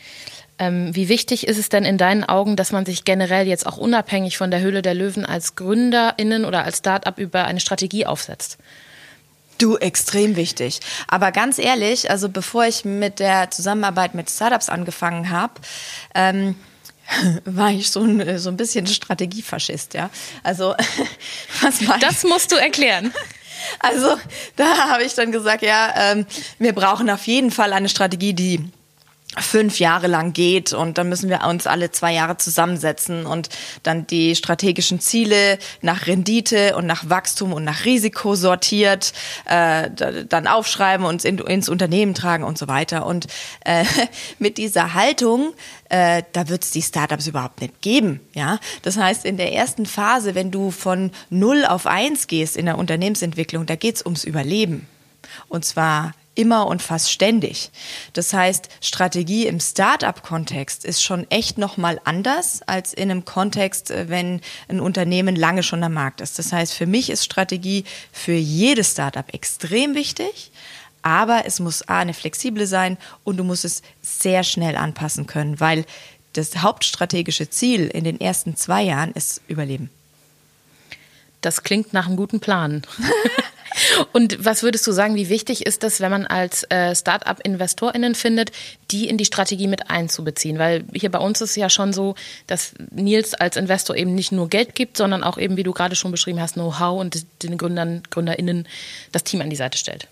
Ähm, 0.59 0.95
wie 0.95 1.09
wichtig 1.09 1.47
ist 1.49 1.59
es 1.59 1.69
denn 1.69 1.85
in 1.85 1.99
deinen 1.99 2.25
Augen, 2.25 2.57
dass 2.57 2.73
man 2.73 2.87
sich 2.87 3.05
generell 3.05 3.47
jetzt 3.47 3.67
auch 3.67 3.77
unabhängig 3.77 4.39
von 4.39 4.51
der 4.51 4.61
Höhle 4.61 4.83
der 4.83 4.95
Löwen 4.95 5.27
als 5.27 5.57
GründerInnen 5.57 6.45
oder 6.45 6.65
als 6.65 6.79
Start-up 6.79 7.19
über 7.19 7.45
eine 7.47 7.61
Strategie 7.61 8.07
aufsetzt? 8.07 8.59
Du, 9.59 9.77
extrem 9.77 10.37
wichtig. 10.37 10.81
Aber 11.07 11.31
ganz 11.31 11.59
ehrlich, 11.59 12.11
also 12.11 12.29
bevor 12.29 12.65
ich 12.65 12.85
mit 12.85 13.21
der 13.21 13.51
Zusammenarbeit 13.51 14.15
mit 14.15 14.31
Startups 14.31 14.69
angefangen 14.69 15.31
habe, 15.31 15.55
ähm, 16.15 16.57
war 17.45 17.71
ich 17.71 17.91
so 17.91 18.01
ein, 18.01 18.39
so 18.39 18.51
ein 18.51 18.57
bisschen 18.57 18.87
Strategiefaschist, 18.87 19.95
ja. 19.95 20.11
Also, 20.43 20.75
was 21.63 21.87
war 21.87 21.99
Das 21.99 22.25
musst 22.25 22.53
du 22.53 22.57
erklären. 22.57 23.13
Also, 23.79 24.17
da 24.57 24.91
habe 24.91 25.05
ich 25.05 25.15
dann 25.15 25.33
gesagt, 25.33 25.63
ja, 25.63 25.93
ähm, 25.97 26.27
wir 26.59 26.73
brauchen 26.73 27.09
auf 27.11 27.27
jeden 27.27 27.51
Fall 27.51 27.73
eine 27.73 27.89
Strategie, 27.89 28.35
die 28.35 28.61
fünf 29.39 29.79
Jahre 29.79 30.09
lang 30.09 30.35
geht 30.35 30.75
und 30.75 30.99
dann 30.99 31.09
müssen 31.09 31.31
wir 31.31 31.45
uns 31.45 31.67
alle 31.67 31.91
zwei 31.91 32.13
Jahre 32.13 32.37
zusammensetzen 32.37 33.25
und 33.25 33.49
dann 33.83 34.07
die 34.07 34.37
strategischen 34.37 35.01
Ziele 35.01 35.59
nach 35.81 36.07
Rendite 36.07 36.77
und 36.77 36.87
nach 36.87 37.09
Wachstum 37.09 37.55
und 37.55 37.65
nach 37.65 37.87
Risiko 37.87 38.35
sortiert 38.35 39.15
äh, 39.47 39.89
dann 40.29 40.47
aufschreiben 40.47 41.07
und 41.07 41.25
in, 41.25 41.39
ins 41.39 41.71
Unternehmen 41.71 42.13
tragen 42.13 42.45
und 42.45 42.59
so 42.59 42.69
weiter. 42.69 43.07
Und 43.07 43.27
äh, 43.65 43.85
mit 44.39 44.59
dieser 44.59 44.93
Haltung, 44.93 45.55
äh, 45.89 46.23
da 46.33 46.49
wird 46.49 46.65
es 46.65 46.71
die 46.71 46.83
Startups 46.83 47.27
überhaupt 47.27 47.63
nicht 47.63 47.81
geben. 47.81 48.21
Ja, 48.35 48.59
das 48.83 48.99
heißt 48.99 49.25
in 49.25 49.39
der 49.39 49.55
ersten 49.55 49.87
Phase, 49.87 50.35
wenn 50.35 50.51
du 50.51 50.71
von 50.71 51.11
null 51.31 51.65
auf 51.65 51.87
eins 51.87 52.27
gehst 52.27 52.57
in 52.57 52.67
der 52.67 52.77
Unternehmensentwicklung, 52.77 53.65
da 53.65 53.77
geht's 53.77 54.05
ums 54.05 54.25
Überleben. 54.25 54.87
Und 55.49 55.65
zwar 55.65 56.13
immer 56.35 56.67
und 56.67 56.83
fast 56.83 57.11
ständig. 57.11 57.71
Das 58.13 58.33
heißt, 58.33 58.69
Strategie 58.81 59.47
im 59.47 59.61
Start-up-Kontext 59.61 60.85
ist 60.85 61.03
schon 61.03 61.31
echt 61.31 61.59
nochmal 61.59 62.01
anders 62.05 62.63
als 62.67 62.95
in 62.95 63.11
einem 63.11 63.25
Kontext, 63.25 63.91
äh, 63.91 64.09
wenn 64.09 64.41
ein 64.69 64.81
Unternehmen 64.81 65.37
lange 65.37 65.63
schon 65.63 65.83
am 65.85 65.95
Markt 65.95 66.21
ist. 66.21 66.39
Das 66.39 66.53
heißt, 66.53 66.73
für 66.75 66.87
mich 66.87 67.11
ist 67.11 67.25
Strategie 67.25 67.85
für 68.13 68.33
jedes 68.33 68.93
Start-up 68.93 69.35
extrem 69.35 69.95
wichtig. 69.95 70.51
Aber 71.03 71.47
es 71.47 71.59
muss 71.59 71.89
A, 71.89 71.99
eine 71.99 72.15
flexible 72.15 72.67
sein 72.67 72.97
und 73.25 73.37
du 73.37 73.45
musst 73.45 73.65
es 73.65 73.83
sehr 74.03 74.45
schnell 74.45 74.77
anpassen 74.77 75.27
können, 75.27 75.59
weil 75.59 75.85
das 76.33 76.59
hauptstrategische 76.59 77.51
Ziel 77.51 77.89
in 77.89 78.05
den 78.05 78.21
ersten 78.21 78.57
zwei 78.57 78.83
Jahren 78.83 79.13
ist 79.13 79.43
Überleben. 79.49 79.91
Das 81.41 81.65
klingt 81.65 81.93
nach 81.93 82.07
einem 82.07 82.17
guten 82.17 82.41
Plan. 82.41 82.83
Und 84.13 84.45
was 84.45 84.63
würdest 84.63 84.87
du 84.87 84.93
sagen, 84.93 85.15
wie 85.15 85.29
wichtig 85.29 85.67
ist 85.67 85.85
es, 85.85 86.01
wenn 86.01 86.11
man 86.11 86.27
als 86.27 86.65
äh, 86.71 86.95
Start-up-InvestorInnen 86.95 88.15
findet, 88.15 88.53
die 88.91 89.09
in 89.09 89.19
die 89.19 89.25
Strategie 89.25 89.67
mit 89.67 89.91
einzubeziehen? 89.91 90.59
Weil 90.59 90.85
hier 90.95 91.11
bei 91.11 91.19
uns 91.19 91.41
ist 91.41 91.51
es 91.51 91.57
ja 91.57 91.69
schon 91.69 91.93
so, 91.93 92.15
dass 92.47 92.75
Nils 92.91 93.35
als 93.35 93.57
Investor 93.57 93.97
eben 93.97 94.15
nicht 94.15 94.33
nur 94.33 94.49
Geld 94.49 94.75
gibt, 94.75 94.97
sondern 94.97 95.23
auch 95.23 95.39
eben, 95.39 95.57
wie 95.57 95.63
du 95.63 95.73
gerade 95.73 95.97
schon 95.97 96.11
beschrieben 96.11 96.41
hast, 96.41 96.55
Know-how 96.55 97.01
und 97.01 97.25
den 97.43 97.59
Gründern, 97.59 98.03
GründerInnen 98.11 98.67
das 99.13 99.25
Team 99.25 99.41
an 99.41 99.51
die 99.51 99.57
Seite 99.57 99.79
stellt. 99.79 100.09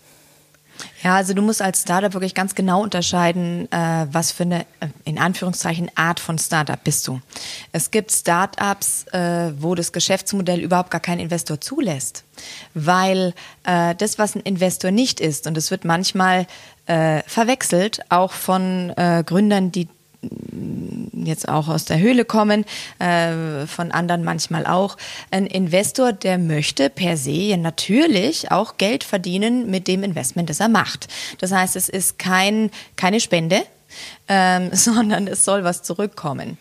Ja, 1.03 1.15
also 1.15 1.33
du 1.33 1.41
musst 1.41 1.61
als 1.61 1.81
Startup 1.81 2.13
wirklich 2.13 2.35
ganz 2.35 2.55
genau 2.55 2.83
unterscheiden, 2.83 3.71
äh, 3.71 4.07
was 4.11 4.31
für 4.31 4.43
eine, 4.43 4.61
äh, 4.79 4.87
in 5.03 5.17
Anführungszeichen, 5.17 5.89
Art 5.95 6.19
von 6.19 6.37
Startup 6.37 6.81
bist 6.83 7.07
du. 7.07 7.19
Es 7.71 7.91
gibt 7.91 8.11
Startups, 8.11 9.05
äh, 9.11 9.51
wo 9.59 9.75
das 9.75 9.91
Geschäftsmodell 9.91 10.59
überhaupt 10.59 10.91
gar 10.91 11.01
keinen 11.01 11.19
Investor 11.19 11.59
zulässt, 11.59 12.23
weil 12.73 13.33
äh, 13.63 13.95
das, 13.95 14.19
was 14.19 14.35
ein 14.35 14.41
Investor 14.41 14.91
nicht 14.91 15.19
ist, 15.19 15.47
und 15.47 15.57
es 15.57 15.71
wird 15.71 15.85
manchmal 15.85 16.47
äh, 16.85 17.21
verwechselt, 17.25 18.01
auch 18.09 18.31
von 18.31 18.91
äh, 18.97 19.23
Gründern, 19.25 19.71
die 19.71 19.87
jetzt 21.25 21.47
auch 21.47 21.67
aus 21.67 21.85
der 21.85 21.99
Höhle 21.99 22.25
kommen, 22.25 22.65
äh, 22.99 23.65
von 23.67 23.91
anderen 23.91 24.23
manchmal 24.23 24.65
auch. 24.65 24.97
Ein 25.31 25.45
Investor, 25.45 26.13
der 26.13 26.37
möchte 26.37 26.89
per 26.89 27.17
se 27.17 27.55
natürlich 27.57 28.51
auch 28.51 28.77
Geld 28.77 29.03
verdienen 29.03 29.69
mit 29.69 29.87
dem 29.87 30.03
Investment, 30.03 30.49
das 30.49 30.59
er 30.59 30.69
macht. 30.69 31.07
Das 31.39 31.51
heißt, 31.51 31.75
es 31.75 31.89
ist 31.89 32.19
kein, 32.19 32.71
keine 32.95 33.19
Spende, 33.19 33.61
ähm, 34.27 34.69
sondern 34.73 35.27
es 35.27 35.45
soll 35.45 35.63
was 35.63 35.83
zurückkommen. 35.83 36.57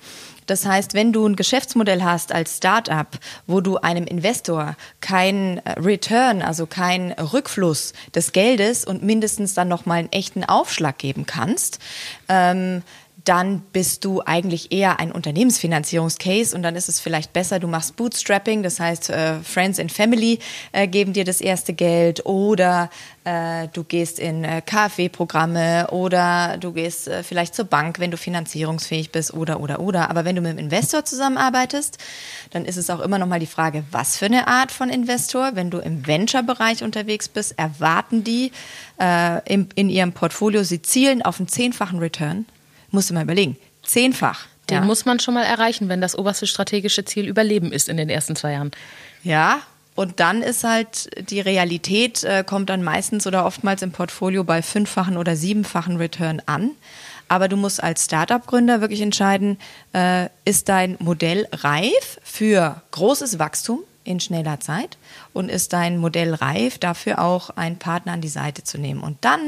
Das 0.50 0.66
heißt, 0.66 0.94
wenn 0.94 1.12
du 1.12 1.24
ein 1.24 1.36
Geschäftsmodell 1.36 2.02
hast 2.02 2.32
als 2.32 2.56
Startup, 2.56 3.06
wo 3.46 3.60
du 3.60 3.76
einem 3.76 4.04
Investor 4.04 4.74
keinen 5.00 5.60
Return, 5.60 6.42
also 6.42 6.66
keinen 6.66 7.12
Rückfluss 7.12 7.92
des 8.16 8.32
Geldes 8.32 8.84
und 8.84 9.04
mindestens 9.04 9.54
dann 9.54 9.68
noch 9.68 9.86
mal 9.86 10.00
einen 10.00 10.10
echten 10.10 10.42
Aufschlag 10.42 10.98
geben 10.98 11.24
kannst, 11.24 11.78
ähm, 12.28 12.82
dann 13.24 13.60
bist 13.72 14.04
du 14.04 14.22
eigentlich 14.24 14.72
eher 14.72 15.00
ein 15.00 15.12
Unternehmensfinanzierungscase 15.12 16.54
und 16.54 16.62
dann 16.62 16.76
ist 16.76 16.88
es 16.88 17.00
vielleicht 17.00 17.32
besser, 17.32 17.58
du 17.58 17.66
machst 17.66 17.96
Bootstrapping, 17.96 18.62
das 18.62 18.80
heißt 18.80 19.10
äh, 19.10 19.40
Friends 19.40 19.78
and 19.78 19.92
Family 19.92 20.38
äh, 20.72 20.86
geben 20.86 21.12
dir 21.12 21.24
das 21.24 21.40
erste 21.40 21.72
Geld 21.72 22.24
oder 22.24 22.88
äh, 23.24 23.68
du 23.72 23.84
gehst 23.84 24.18
in 24.18 24.44
äh, 24.44 24.62
KfW-Programme 24.64 25.88
oder 25.90 26.56
du 26.58 26.72
gehst 26.72 27.08
äh, 27.08 27.22
vielleicht 27.22 27.54
zur 27.54 27.64
Bank, 27.64 27.98
wenn 27.98 28.10
du 28.10 28.16
finanzierungsfähig 28.16 29.12
bist 29.12 29.34
oder 29.34 29.60
oder 29.60 29.80
oder. 29.80 30.08
Aber 30.10 30.24
wenn 30.24 30.36
du 30.36 30.42
mit 30.42 30.50
einem 30.50 30.58
Investor 30.58 31.04
zusammenarbeitest, 31.04 31.98
dann 32.50 32.64
ist 32.64 32.76
es 32.76 32.90
auch 32.90 33.00
immer 33.00 33.18
noch 33.18 33.26
mal 33.26 33.40
die 33.40 33.46
Frage, 33.46 33.84
was 33.90 34.16
für 34.16 34.26
eine 34.26 34.48
Art 34.48 34.72
von 34.72 34.88
Investor. 34.88 35.50
Wenn 35.54 35.70
du 35.70 35.78
im 35.78 36.06
Venture-Bereich 36.06 36.82
unterwegs 36.82 37.28
bist, 37.28 37.58
erwarten 37.58 38.24
die 38.24 38.52
äh, 39.00 39.40
in, 39.52 39.68
in 39.74 39.90
ihrem 39.90 40.12
Portfolio, 40.12 40.62
sie 40.62 40.80
zielen 40.80 41.22
auf 41.22 41.38
einen 41.38 41.48
zehnfachen 41.48 41.98
Return 41.98 42.46
musst 42.90 43.10
du 43.10 43.14
mal 43.14 43.22
überlegen. 43.24 43.56
Zehnfach. 43.82 44.46
Den 44.68 44.78
ja. 44.78 44.84
muss 44.84 45.04
man 45.04 45.18
schon 45.18 45.34
mal 45.34 45.42
erreichen, 45.42 45.88
wenn 45.88 46.00
das 46.00 46.16
oberste 46.16 46.46
strategische 46.46 47.04
Ziel 47.04 47.26
Überleben 47.26 47.72
ist 47.72 47.88
in 47.88 47.96
den 47.96 48.08
ersten 48.08 48.36
zwei 48.36 48.52
Jahren. 48.52 48.70
Ja, 49.24 49.60
und 49.96 50.20
dann 50.20 50.42
ist 50.42 50.64
halt 50.64 51.10
die 51.30 51.40
Realität, 51.40 52.24
äh, 52.24 52.44
kommt 52.44 52.70
dann 52.70 52.82
meistens 52.82 53.26
oder 53.26 53.44
oftmals 53.44 53.82
im 53.82 53.92
Portfolio 53.92 54.44
bei 54.44 54.62
fünffachen 54.62 55.16
oder 55.16 55.36
siebenfachen 55.36 55.96
Return 55.96 56.40
an. 56.46 56.70
Aber 57.28 57.48
du 57.48 57.56
musst 57.56 57.82
als 57.82 58.06
Startup-Gründer 58.06 58.80
wirklich 58.80 59.02
entscheiden, 59.02 59.58
äh, 59.92 60.28
ist 60.44 60.68
dein 60.68 60.96
Modell 61.00 61.46
reif 61.52 62.18
für 62.22 62.82
großes 62.92 63.38
Wachstum 63.38 63.80
in 64.04 64.20
schneller 64.20 64.58
Zeit 64.60 64.96
und 65.32 65.50
ist 65.50 65.72
dein 65.72 65.98
Modell 65.98 66.34
reif, 66.34 66.78
dafür 66.78 67.20
auch 67.20 67.50
einen 67.50 67.78
Partner 67.78 68.12
an 68.12 68.20
die 68.20 68.28
Seite 68.28 68.64
zu 68.64 68.78
nehmen. 68.78 69.00
Und 69.02 69.18
dann 69.20 69.40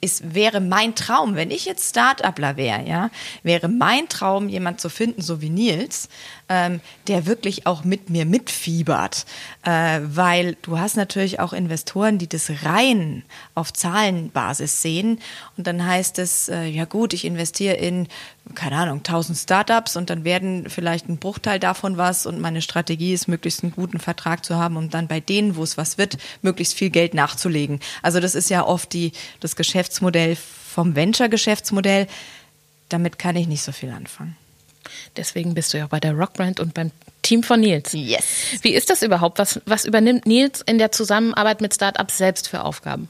ist, 0.00 0.34
wäre 0.34 0.60
mein 0.60 0.94
Traum, 0.94 1.34
wenn 1.34 1.50
ich 1.50 1.64
jetzt 1.64 1.90
Start-upler 1.90 2.56
wäre, 2.56 2.86
ja, 2.86 3.10
wäre 3.42 3.68
mein 3.68 4.08
Traum, 4.08 4.48
jemand 4.48 4.80
zu 4.80 4.88
finden, 4.88 5.22
so 5.22 5.40
wie 5.40 5.50
Nils, 5.50 6.08
ähm, 6.48 6.80
der 7.08 7.26
wirklich 7.26 7.66
auch 7.66 7.84
mit 7.84 8.10
mir 8.10 8.26
mitfiebert. 8.26 9.24
Äh, 9.62 10.00
weil 10.04 10.56
du 10.62 10.78
hast 10.78 10.96
natürlich 10.96 11.40
auch 11.40 11.52
Investoren, 11.52 12.18
die 12.18 12.28
das 12.28 12.50
rein 12.64 13.22
auf 13.54 13.72
Zahlenbasis 13.72 14.82
sehen. 14.82 15.20
Und 15.56 15.66
dann 15.66 15.84
heißt 15.84 16.18
es, 16.18 16.48
äh, 16.48 16.64
ja 16.64 16.84
gut, 16.84 17.12
ich 17.12 17.24
investiere 17.24 17.74
in 17.74 18.08
keine 18.54 18.76
Ahnung, 18.76 18.98
1000 18.98 19.38
Startups 19.38 19.96
und 19.96 20.10
dann 20.10 20.24
werden 20.24 20.68
vielleicht 20.68 21.08
ein 21.08 21.16
Bruchteil 21.16 21.58
davon 21.58 21.96
was 21.96 22.26
und 22.26 22.40
meine 22.40 22.60
Strategie 22.60 23.14
ist, 23.14 23.26
möglichst 23.26 23.62
einen 23.62 23.72
guten 23.72 23.98
Vertrag 23.98 24.44
zu 24.44 24.56
haben, 24.56 24.76
um 24.76 24.90
dann 24.90 25.08
bei 25.08 25.20
denen, 25.20 25.56
wo 25.56 25.62
es 25.62 25.78
was 25.78 25.96
wird, 25.96 26.18
möglichst 26.42 26.74
viel 26.74 26.90
Geld 26.90 27.14
nachzulegen. 27.14 27.80
Also 28.02 28.20
das 28.20 28.34
ist 28.34 28.50
ja 28.50 28.66
oft 28.66 28.92
die, 28.92 29.12
das 29.40 29.56
Geschäftsmodell 29.56 30.36
vom 30.36 30.94
Venture-Geschäftsmodell. 30.94 32.06
Damit 32.90 33.18
kann 33.18 33.36
ich 33.36 33.48
nicht 33.48 33.62
so 33.62 33.72
viel 33.72 33.90
anfangen. 33.90 34.36
Deswegen 35.16 35.54
bist 35.54 35.72
du 35.72 35.78
ja 35.78 35.86
bei 35.86 35.98
der 35.98 36.12
Rockbrand 36.12 36.60
und 36.60 36.74
beim 36.74 36.90
Team 37.22 37.42
von 37.42 37.60
Nils. 37.60 37.92
Yes. 37.94 38.24
Wie 38.60 38.74
ist 38.74 38.90
das 38.90 39.02
überhaupt? 39.02 39.38
Was, 39.38 39.60
was 39.64 39.86
übernimmt 39.86 40.26
Nils 40.26 40.60
in 40.60 40.76
der 40.76 40.92
Zusammenarbeit 40.92 41.62
mit 41.62 41.74
Startups 41.74 42.18
selbst 42.18 42.48
für 42.48 42.62
Aufgaben? 42.62 43.08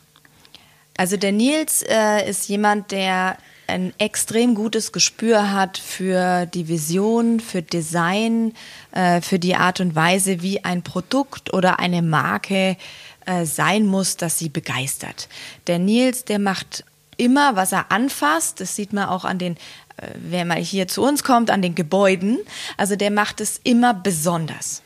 Also 0.97 1.17
der 1.17 1.33
Nils 1.33 1.83
äh, 1.83 2.29
ist 2.29 2.49
jemand, 2.49 2.93
der 2.93 3.37
ein 3.67 3.93
extrem 3.99 4.55
gutes 4.55 4.93
Gespür 4.93 5.53
hat 5.53 5.79
für 5.79 6.47
die 6.47 6.69
Vision, 6.69 7.41
für 7.41 7.63
Design, 7.63 8.53
äh, 8.93 9.21
für 9.21 9.39
die 9.39 9.57
Art 9.57 9.81
und 9.81 9.95
Weise, 9.95 10.43
wie 10.43 10.65
ein 10.65 10.83
Produkt 10.83 11.53
oder 11.53 11.79
eine 11.79 12.03
Marke 12.03 12.77
äh, 13.27 13.45
sein 13.45 13.87
muss, 13.87 14.17
dass 14.17 14.39
sie 14.39 14.49
begeistert. 14.49 15.29
Der 15.67 15.79
Nils, 15.79 16.25
der 16.25 16.39
macht 16.39 16.85
immer, 17.17 17.57
was 17.57 17.73
er 17.73 17.91
anfasst. 17.91 18.61
Das 18.61 18.77
sieht 18.77 18.93
man 18.93 19.09
auch 19.09 19.25
an 19.25 19.39
den, 19.39 19.57
äh, 19.97 20.09
wer 20.15 20.45
mal 20.45 20.59
hier 20.59 20.89
zu 20.89 21.03
uns 21.03 21.25
kommt, 21.25 21.51
an 21.51 21.63
den 21.63 21.75
Gebäuden. 21.75 22.39
Also 22.77 22.97
der 22.97 23.11
macht 23.11 23.41
es 23.41 23.61
immer 23.65 23.95
besonders. 23.95 24.83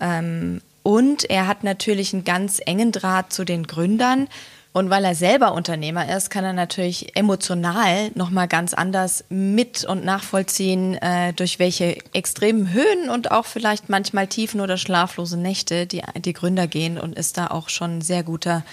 Ähm, 0.00 0.60
und 0.82 1.30
er 1.30 1.46
hat 1.46 1.64
natürlich 1.64 2.12
einen 2.12 2.24
ganz 2.24 2.60
engen 2.64 2.92
Draht 2.92 3.32
zu 3.32 3.44
den 3.44 3.66
Gründern 3.66 4.28
und 4.72 4.88
weil 4.88 5.04
er 5.04 5.14
selber 5.14 5.52
Unternehmer 5.52 6.14
ist, 6.16 6.30
kann 6.30 6.44
er 6.44 6.54
natürlich 6.54 7.14
emotional 7.14 8.10
nochmal 8.14 8.48
ganz 8.48 8.72
anders 8.72 9.22
mit 9.28 9.84
und 9.84 10.02
nachvollziehen, 10.02 10.94
äh, 10.94 11.34
durch 11.34 11.58
welche 11.58 11.98
extremen 12.14 12.72
Höhen 12.72 13.10
und 13.10 13.30
auch 13.30 13.44
vielleicht 13.44 13.90
manchmal 13.90 14.28
tiefen 14.28 14.62
oder 14.62 14.78
schlaflose 14.78 15.36
Nächte 15.36 15.86
die, 15.86 16.02
die 16.16 16.32
Gründer 16.32 16.66
gehen 16.66 16.98
und 16.98 17.18
ist 17.18 17.36
da 17.36 17.48
auch 17.48 17.68
schon 17.68 17.98
ein 17.98 18.00
sehr 18.00 18.22
guter 18.22 18.64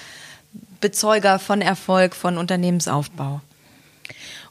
Bezeuger 0.80 1.38
von 1.38 1.62
Erfolg, 1.62 2.16
von 2.16 2.38
Unternehmensaufbau. 2.38 3.42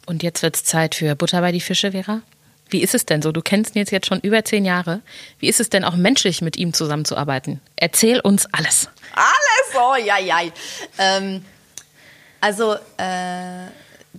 Und 0.05 0.23
jetzt 0.23 0.43
wird 0.43 0.57
es 0.57 0.64
Zeit 0.64 0.95
für 0.95 1.17
Butter 1.17 1.40
bei 1.40 1.52
die 1.52 1.61
Fische, 1.61 1.93
Vera. 1.93 2.21
Wie 2.68 2.82
ist 2.82 2.94
es 2.94 3.06
denn 3.06 3.22
so? 3.22 3.32
Du 3.32 3.40
kennst 3.40 3.76
ihn 3.76 3.84
jetzt, 3.84 4.06
schon 4.06 4.20
über 4.20 4.44
zehn 4.44 4.64
Jahre. 4.64 5.00
Wie 5.38 5.48
ist 5.48 5.60
es 5.60 5.70
denn 5.70 5.84
auch 5.84 5.96
menschlich 5.96 6.42
mit 6.42 6.56
ihm 6.56 6.72
zusammenzuarbeiten? 6.72 7.60
Erzähl 7.76 8.20
uns 8.20 8.46
alles. 8.52 8.88
Alles, 9.14 9.82
oh 9.82 9.96
ja, 9.96 10.18
ja. 10.18 10.40
Ähm, 10.98 11.44
also 12.40 12.75
äh, 12.98 13.66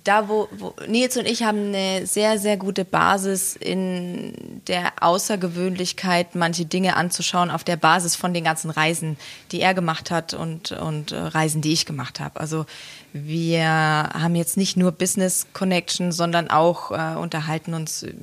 da, 0.04 0.30
wo, 0.30 0.48
wo 0.52 0.74
Nils 0.88 1.18
und 1.18 1.28
ich 1.28 1.44
haben 1.44 1.74
eine 1.74 2.06
sehr, 2.06 2.38
sehr 2.40 2.58
gute 2.58 2.86
Basis 2.86 3.56
in 3.56 4.62
der 4.68 4.94
Außergewöhnlichkeit, 5.02 6.36
manche 6.36 6.66
Dinge 6.66 6.96
anzuschauen 6.96 7.52
auf 7.52 7.64
der 7.64 7.78
Basis 7.78 8.16
von 8.16 8.34
den 8.34 8.44
ganzen 8.44 8.70
Reisen, 8.70 9.18
die 9.52 9.62
er 9.62 9.74
gemacht 9.74 10.12
hat 10.12 10.34
und, 10.34 10.72
und 10.72 11.12
äh, 11.12 11.18
Reisen, 11.18 11.62
die 11.62 11.74
ich 11.74 11.86
gemacht 11.86 12.20
habe. 12.20 12.40
Also 12.40 12.66
wir 13.12 13.66
haben 13.66 14.36
jetzt 14.36 14.56
nicht 14.56 14.78
nur 14.78 14.92
Business 14.92 15.48
Connection, 15.54 16.12
sondern 16.12 16.50
auch 16.50 16.92
äh, 16.92 17.18
unterhalten 17.18 17.74
uns 17.74 18.04
äh, 18.04 18.14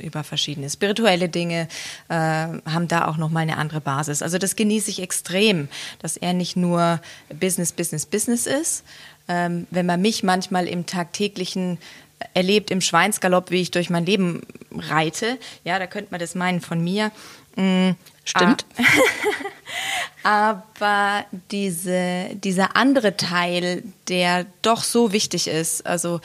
über 0.00 0.24
verschiedene 0.24 0.68
spirituelle 0.68 1.28
Dinge, 1.28 1.68
äh, 2.08 2.14
haben 2.14 2.88
da 2.88 3.06
auch 3.06 3.16
nochmal 3.16 3.42
eine 3.42 3.56
andere 3.56 3.80
Basis. 3.80 4.22
Also 4.22 4.38
das 4.38 4.56
genieße 4.56 4.90
ich 4.90 5.00
extrem, 5.00 5.68
dass 6.00 6.16
er 6.16 6.32
nicht 6.32 6.56
nur 6.56 7.00
Business, 7.38 7.72
Business, 7.72 8.06
Business 8.06 8.46
ist. 8.46 8.84
Ähm, 9.28 9.66
wenn 9.70 9.86
man 9.86 10.00
mich 10.00 10.22
manchmal 10.22 10.68
im 10.68 10.86
tagtäglichen 10.86 11.78
erlebt, 12.34 12.70
im 12.70 12.80
Schweinsgalopp, 12.80 13.50
wie 13.50 13.60
ich 13.60 13.70
durch 13.70 13.90
mein 13.90 14.06
Leben 14.06 14.42
reite, 14.72 15.38
ja, 15.64 15.78
da 15.78 15.86
könnte 15.86 16.10
man 16.10 16.20
das 16.20 16.34
meinen 16.34 16.60
von 16.60 16.82
mir. 16.82 17.10
Mm, 17.56 17.90
Stimmt. 18.24 18.66
Ah. 18.78 18.82
Aber 20.62 21.24
diese, 21.52 22.30
dieser 22.34 22.76
andere 22.76 23.16
Teil, 23.16 23.84
der 24.08 24.46
doch 24.62 24.82
so 24.82 25.12
wichtig 25.12 25.46
ist, 25.46 25.86
also 25.86 26.20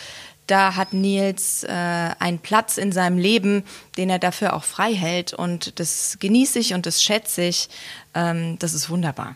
da 0.47 0.75
hat 0.75 0.91
Nils 0.91 1.63
äh, 1.63 1.69
einen 1.69 2.39
Platz 2.39 2.77
in 2.77 2.91
seinem 2.91 3.17
Leben, 3.17 3.63
den 3.97 4.09
er 4.09 4.19
dafür 4.19 4.53
auch 4.53 4.63
frei 4.63 4.93
hält. 4.93 5.33
Und 5.33 5.79
das 5.79 6.17
genieße 6.19 6.59
ich 6.59 6.73
und 6.73 6.85
das 6.85 7.01
schätze 7.01 7.43
ich. 7.43 7.69
Ähm, 8.15 8.57
das 8.59 8.73
ist 8.73 8.89
wunderbar. 8.89 9.35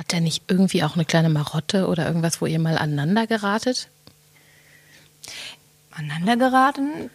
Hat 0.00 0.14
er 0.14 0.22
nicht 0.22 0.44
irgendwie 0.48 0.82
auch 0.82 0.94
eine 0.94 1.04
kleine 1.04 1.28
Marotte 1.28 1.86
oder 1.86 2.06
irgendwas, 2.06 2.40
wo 2.40 2.46
ihr 2.46 2.58
mal 2.58 2.78
aneinander 2.78 3.26
geratet? 3.26 3.88
Aneinander 5.90 6.38
geraten? 6.38 7.10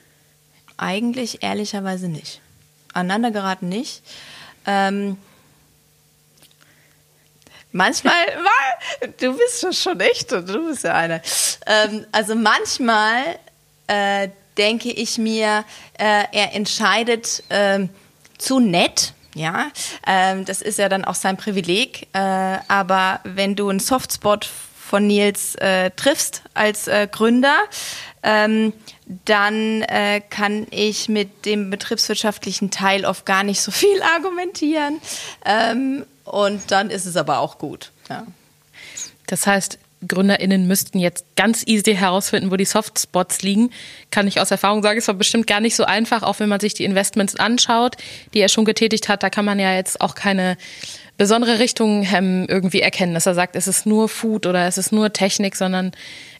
Eigentlich 0.77 1.41
ehrlicherweise 1.41 2.09
nicht. 2.09 2.41
Aneinander 2.93 3.31
geraten 3.31 3.69
nicht. 3.69 4.03
Ähm, 4.67 5.17
manchmal, 7.71 8.13
du 9.19 9.35
bist 9.35 9.61
schon, 9.61 9.73
schon 9.73 9.99
echt 9.99 10.31
und 10.31 10.47
du 10.47 10.67
bist 10.67 10.83
ja 10.83 10.93
einer. 10.93 11.21
Ähm, 11.65 12.05
also 12.11 12.35
manchmal 12.35 13.39
äh, 13.87 14.29
denke 14.59 14.91
ich 14.91 15.17
mir, 15.17 15.65
äh, 15.97 16.25
er 16.31 16.53
entscheidet 16.53 17.41
äh, 17.49 17.87
zu 18.37 18.59
nett. 18.59 19.13
Ja, 19.35 19.67
ähm, 20.07 20.45
das 20.45 20.61
ist 20.61 20.79
ja 20.79 20.87
dann 20.87 21.03
auch 21.03 21.13
sein 21.13 21.35
Privileg. 21.35 22.07
Äh, 22.13 22.19
aber 22.67 23.19
wenn 23.25 23.55
du 23.55 23.69
einen 23.69 23.81
Softspot 23.81 24.45
von 24.45 25.07
Nils 25.07 25.55
äh, 25.55 25.91
triffst 25.91 26.41
als 26.53 26.87
äh, 26.87 27.07
Gründer, 27.11 27.57
ähm, 28.23 28.71
dann 29.25 29.81
äh, 29.83 30.21
kann 30.21 30.67
ich 30.71 31.09
mit 31.09 31.45
dem 31.45 31.69
betriebswirtschaftlichen 31.69 32.71
Teil 32.71 33.05
oft 33.05 33.25
gar 33.25 33.43
nicht 33.43 33.61
so 33.61 33.71
viel 33.71 34.01
argumentieren. 34.15 35.01
Ähm, 35.43 36.05
und 36.23 36.71
dann 36.71 36.89
ist 36.89 37.05
es 37.05 37.17
aber 37.17 37.39
auch 37.39 37.57
gut. 37.57 37.91
Ja. 38.09 38.25
Das 39.27 39.45
heißt, 39.45 39.79
GründerInnen 40.07 40.67
müssten 40.67 40.99
jetzt 40.99 41.25
ganz 41.35 41.63
easy 41.65 41.95
herausfinden, 41.95 42.51
wo 42.51 42.55
die 42.55 42.65
Softspots 42.65 43.41
liegen. 43.41 43.71
Kann 44.11 44.27
ich 44.27 44.39
aus 44.39 44.51
Erfahrung 44.51 44.83
sagen, 44.83 44.99
es 44.99 45.07
war 45.07 45.15
bestimmt 45.15 45.47
gar 45.47 45.59
nicht 45.59 45.75
so 45.75 45.85
einfach, 45.85 46.23
auch 46.23 46.39
wenn 46.39 46.49
man 46.49 46.59
sich 46.59 46.73
die 46.73 46.85
Investments 46.85 47.35
anschaut, 47.35 47.95
die 48.33 48.39
er 48.39 48.49
schon 48.49 48.65
getätigt 48.65 49.09
hat. 49.09 49.23
Da 49.23 49.29
kann 49.29 49.45
man 49.45 49.59
ja 49.59 49.73
jetzt 49.73 50.01
auch 50.01 50.15
keine 50.15 50.57
besondere 51.17 51.59
Richtung 51.59 52.05
ähm, 52.13 52.45
irgendwie 52.49 52.81
erkennen, 52.81 53.13
dass 53.13 53.25
er 53.25 53.33
sagt, 53.33 53.55
es 53.55 53.67
ist 53.67 53.85
nur 53.85 54.09
Food 54.09 54.45
oder 54.45 54.67
es 54.67 54.77
ist 54.77 54.91
nur 54.91 55.13
Technik, 55.13 55.55
sondern 55.55 55.91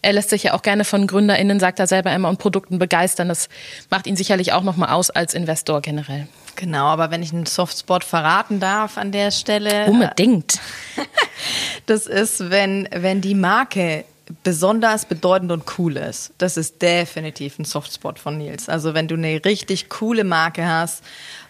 er 0.01 0.13
lässt 0.13 0.29
sich 0.29 0.43
ja 0.43 0.53
auch 0.53 0.61
gerne 0.61 0.83
von 0.83 1.07
GründerInnen, 1.07 1.59
sagt 1.59 1.79
er 1.79 1.87
selber 1.87 2.13
immer, 2.13 2.29
und 2.29 2.39
Produkten 2.39 2.77
begeistern. 2.77 3.29
Das 3.29 3.49
macht 3.89 4.07
ihn 4.07 4.15
sicherlich 4.15 4.53
auch 4.53 4.63
nochmal 4.63 4.89
aus 4.89 5.09
als 5.09 5.33
Investor 5.33 5.81
generell. 5.81 6.27
Genau, 6.55 6.85
aber 6.85 7.11
wenn 7.11 7.21
ich 7.21 7.33
einen 7.33 7.45
Softspot 7.45 8.03
verraten 8.03 8.59
darf 8.59 8.97
an 8.97 9.11
der 9.11 9.31
Stelle. 9.31 9.85
Unbedingt. 9.87 10.59
das 11.85 12.07
ist, 12.07 12.49
wenn, 12.49 12.87
wenn 12.91 13.21
die 13.21 13.35
Marke 13.35 14.05
besonders 14.43 15.05
bedeutend 15.05 15.51
und 15.51 15.63
cool 15.77 15.97
ist. 15.97 16.31
Das 16.37 16.57
ist 16.57 16.81
definitiv 16.81 17.59
ein 17.59 17.65
Softspot 17.65 18.19
von 18.19 18.37
Nils. 18.37 18.69
Also 18.69 18.93
wenn 18.93 19.07
du 19.07 19.15
eine 19.15 19.43
richtig 19.45 19.89
coole 19.89 20.23
Marke 20.23 20.67
hast 20.67 21.03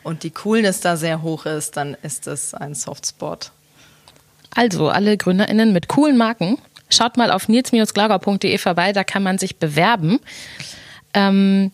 und 0.03 0.23
die 0.23 0.31
Coolness 0.31 0.81
da 0.81 0.97
sehr 0.97 1.21
hoch 1.21 1.45
ist, 1.45 1.77
dann 1.77 1.95
ist 2.03 2.27
das 2.27 2.53
ein 2.53 2.75
Softspot. 2.75 3.51
Also 4.53 4.89
alle 4.89 5.17
GründerInnen 5.17 5.73
mit 5.73 5.87
coolen 5.87 6.17
Marken, 6.17 6.57
schaut 6.89 7.17
mal 7.17 7.31
auf 7.31 7.47
nils-glager.de 7.47 8.57
vorbei, 8.57 8.93
da 8.93 9.03
kann 9.03 9.23
man 9.23 9.37
sich 9.37 9.57
bewerben. 9.57 10.19
Ähm, 11.15 11.71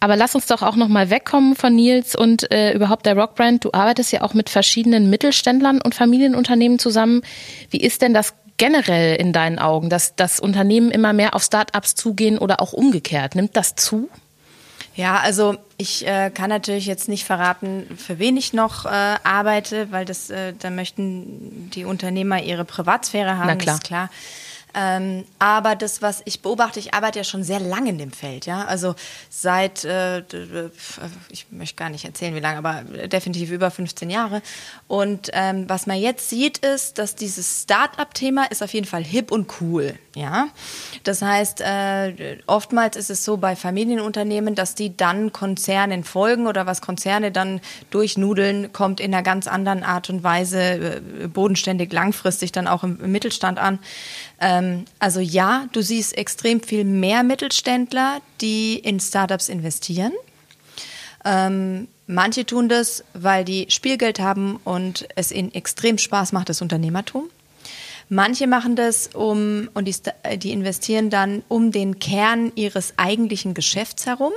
aber 0.00 0.16
lass 0.16 0.34
uns 0.34 0.46
doch 0.46 0.62
auch 0.62 0.76
nochmal 0.76 1.10
wegkommen 1.10 1.56
von 1.56 1.74
Nils 1.74 2.14
und 2.14 2.50
äh, 2.52 2.72
überhaupt 2.72 3.06
der 3.06 3.16
Rockbrand. 3.16 3.64
Du 3.64 3.70
arbeitest 3.72 4.12
ja 4.12 4.22
auch 4.22 4.34
mit 4.34 4.48
verschiedenen 4.48 5.10
Mittelständlern 5.10 5.80
und 5.82 5.94
Familienunternehmen 5.94 6.78
zusammen. 6.78 7.22
Wie 7.70 7.80
ist 7.80 8.02
denn 8.02 8.14
das 8.14 8.34
generell 8.56 9.16
in 9.16 9.32
deinen 9.32 9.58
Augen, 9.58 9.90
dass 9.90 10.14
das 10.14 10.40
Unternehmen 10.40 10.90
immer 10.90 11.12
mehr 11.12 11.34
auf 11.34 11.42
Startups 11.42 11.94
zugehen 11.94 12.38
oder 12.38 12.62
auch 12.62 12.72
umgekehrt? 12.72 13.34
Nimmt 13.34 13.56
das 13.56 13.74
zu? 13.74 14.08
Ja, 14.94 15.18
also 15.18 15.56
ich 15.76 16.06
äh, 16.06 16.30
kann 16.30 16.50
natürlich 16.50 16.86
jetzt 16.86 17.08
nicht 17.08 17.24
verraten, 17.24 17.86
für 17.96 18.20
wen 18.20 18.36
ich 18.36 18.52
noch 18.52 18.84
äh, 18.84 18.88
arbeite, 19.24 19.90
weil 19.90 20.04
das, 20.04 20.30
äh, 20.30 20.52
da 20.56 20.70
möchten 20.70 21.70
die 21.74 21.84
Unternehmer 21.84 22.40
ihre 22.40 22.64
Privatsphäre 22.64 23.36
haben, 23.38 23.48
Na 23.48 23.56
klar. 23.56 23.74
ist 23.74 23.84
klar. 23.84 24.10
Ähm, 24.74 25.24
aber 25.38 25.76
das, 25.76 26.02
was 26.02 26.22
ich 26.24 26.42
beobachte, 26.42 26.80
ich 26.80 26.94
arbeite 26.94 27.20
ja 27.20 27.24
schon 27.24 27.44
sehr 27.44 27.60
lange 27.60 27.90
in 27.90 27.98
dem 27.98 28.10
Feld, 28.12 28.46
ja. 28.46 28.64
Also 28.64 28.94
seit, 29.30 29.84
äh, 29.84 30.22
ich 31.30 31.46
möchte 31.50 31.76
gar 31.76 31.90
nicht 31.90 32.04
erzählen, 32.04 32.34
wie 32.34 32.40
lange, 32.40 32.58
aber 32.58 32.82
definitiv 33.06 33.50
über 33.50 33.70
15 33.70 34.10
Jahre. 34.10 34.42
Und 34.88 35.30
ähm, 35.32 35.68
was 35.68 35.86
man 35.86 35.98
jetzt 35.98 36.28
sieht, 36.28 36.58
ist, 36.58 36.98
dass 36.98 37.14
dieses 37.14 37.62
Start-up-Thema 37.62 38.44
ist 38.50 38.62
auf 38.62 38.74
jeden 38.74 38.86
Fall 38.86 39.04
hip 39.04 39.30
und 39.30 39.60
cool, 39.60 39.98
ja. 40.14 40.48
Das 41.02 41.22
heißt, 41.22 41.60
äh, 41.60 42.38
oftmals 42.46 42.96
ist 42.96 43.10
es 43.10 43.24
so 43.24 43.36
bei 43.36 43.56
Familienunternehmen, 43.56 44.54
dass 44.54 44.74
die 44.74 44.96
dann 44.96 45.32
Konzernen 45.32 46.04
folgen 46.04 46.46
oder 46.46 46.66
was 46.66 46.80
Konzerne 46.80 47.32
dann 47.32 47.60
durchnudeln, 47.90 48.72
kommt 48.72 49.00
in 49.00 49.12
einer 49.12 49.22
ganz 49.22 49.46
anderen 49.46 49.82
Art 49.82 50.10
und 50.10 50.22
Weise 50.22 50.60
äh, 50.60 51.28
bodenständig 51.28 51.92
langfristig 51.92 52.52
dann 52.52 52.66
auch 52.68 52.84
im, 52.84 53.00
im 53.02 53.12
Mittelstand 53.12 53.58
an. 53.58 53.78
Ähm, 54.40 54.84
also 54.98 55.20
ja, 55.20 55.66
du 55.72 55.82
siehst 55.82 56.16
extrem 56.16 56.62
viel 56.62 56.84
mehr 56.84 57.22
Mittelständler, 57.22 58.20
die 58.40 58.78
in 58.78 59.00
Startups 59.00 59.48
investieren. 59.48 60.12
Ähm, 61.24 61.88
manche 62.06 62.46
tun 62.46 62.68
das, 62.68 63.02
weil 63.14 63.44
die 63.44 63.66
Spielgeld 63.68 64.20
haben 64.20 64.60
und 64.64 65.08
es 65.16 65.32
ihnen 65.32 65.52
extrem 65.54 65.98
Spaß 65.98 66.32
macht, 66.32 66.48
das 66.50 66.62
Unternehmertum. 66.62 67.30
Manche 68.08 68.46
machen 68.46 68.76
das, 68.76 69.08
um 69.08 69.68
und 69.74 69.86
die, 69.86 69.94
die 70.36 70.52
investieren 70.52 71.10
dann 71.10 71.42
um 71.48 71.72
den 71.72 71.98
Kern 71.98 72.52
ihres 72.54 72.94
eigentlichen 72.96 73.54
Geschäfts 73.54 74.06
herum, 74.06 74.32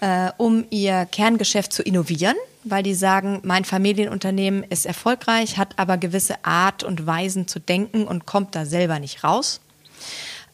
äh, 0.00 0.30
um 0.38 0.64
ihr 0.70 1.06
Kerngeschäft 1.10 1.72
zu 1.72 1.82
innovieren, 1.82 2.36
weil 2.64 2.82
die 2.82 2.94
sagen, 2.94 3.40
mein 3.42 3.64
Familienunternehmen 3.64 4.64
ist 4.64 4.86
erfolgreich, 4.86 5.58
hat 5.58 5.78
aber 5.78 5.98
gewisse 5.98 6.44
Art 6.44 6.82
und 6.82 7.06
Weisen 7.06 7.46
zu 7.46 7.60
denken 7.60 8.06
und 8.06 8.26
kommt 8.26 8.54
da 8.54 8.64
selber 8.64 8.98
nicht 8.98 9.22
raus. 9.22 9.60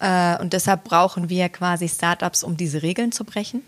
Äh, 0.00 0.38
und 0.40 0.52
deshalb 0.52 0.84
brauchen 0.84 1.28
wir 1.28 1.48
quasi 1.48 1.88
Startups, 1.88 2.42
um 2.42 2.56
diese 2.56 2.82
Regeln 2.82 3.12
zu 3.12 3.24
brechen. 3.24 3.62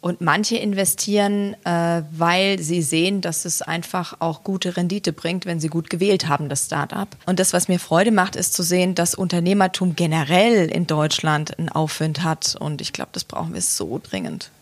Und 0.00 0.20
manche 0.20 0.56
investieren, 0.56 1.56
äh, 1.64 2.02
weil 2.12 2.60
sie 2.60 2.82
sehen, 2.82 3.20
dass 3.20 3.44
es 3.44 3.62
einfach 3.62 4.16
auch 4.20 4.44
gute 4.44 4.76
Rendite 4.76 5.12
bringt, 5.12 5.44
wenn 5.44 5.58
sie 5.58 5.68
gut 5.68 5.90
gewählt 5.90 6.28
haben, 6.28 6.48
das 6.48 6.66
Startup. 6.66 7.08
Und 7.26 7.40
das, 7.40 7.52
was 7.52 7.66
mir 7.66 7.80
Freude 7.80 8.12
macht, 8.12 8.36
ist 8.36 8.54
zu 8.54 8.62
sehen, 8.62 8.94
dass 8.94 9.16
Unternehmertum 9.16 9.96
generell 9.96 10.70
in 10.70 10.86
Deutschland 10.86 11.58
einen 11.58 11.68
Aufwind 11.68 12.22
hat. 12.22 12.54
Und 12.60 12.80
ich 12.80 12.92
glaube, 12.92 13.10
das 13.12 13.24
brauchen 13.24 13.54
wir 13.54 13.60
so 13.60 14.00
dringend. 14.02 14.52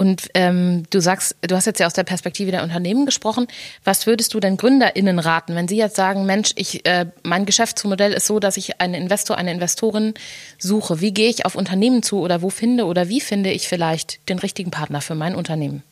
Und 0.00 0.30
ähm, 0.32 0.84
du 0.88 0.98
sagst, 0.98 1.36
du 1.42 1.54
hast 1.54 1.66
jetzt 1.66 1.78
ja 1.78 1.86
aus 1.86 1.92
der 1.92 2.04
Perspektive 2.04 2.50
der 2.50 2.62
Unternehmen 2.62 3.04
gesprochen. 3.04 3.46
Was 3.84 4.06
würdest 4.06 4.32
du 4.32 4.40
denn 4.40 4.56
GründerInnen 4.56 5.18
raten, 5.18 5.54
wenn 5.54 5.68
sie 5.68 5.76
jetzt 5.76 5.94
sagen, 5.94 6.24
Mensch, 6.24 6.52
ich, 6.54 6.86
äh, 6.86 7.04
mein 7.22 7.44
Geschäftsmodell 7.44 8.14
ist 8.14 8.26
so, 8.26 8.40
dass 8.40 8.56
ich 8.56 8.80
einen 8.80 8.94
Investor, 8.94 9.36
eine 9.36 9.52
Investorin 9.52 10.14
suche. 10.56 11.02
Wie 11.02 11.12
gehe 11.12 11.28
ich 11.28 11.44
auf 11.44 11.54
Unternehmen 11.54 12.02
zu 12.02 12.20
oder 12.20 12.40
wo 12.40 12.48
finde 12.48 12.86
oder 12.86 13.10
wie 13.10 13.20
finde 13.20 13.52
ich 13.52 13.68
vielleicht 13.68 14.26
den 14.30 14.38
richtigen 14.38 14.70
Partner 14.70 15.02
für 15.02 15.14
mein 15.14 15.34
Unternehmen? 15.34 15.82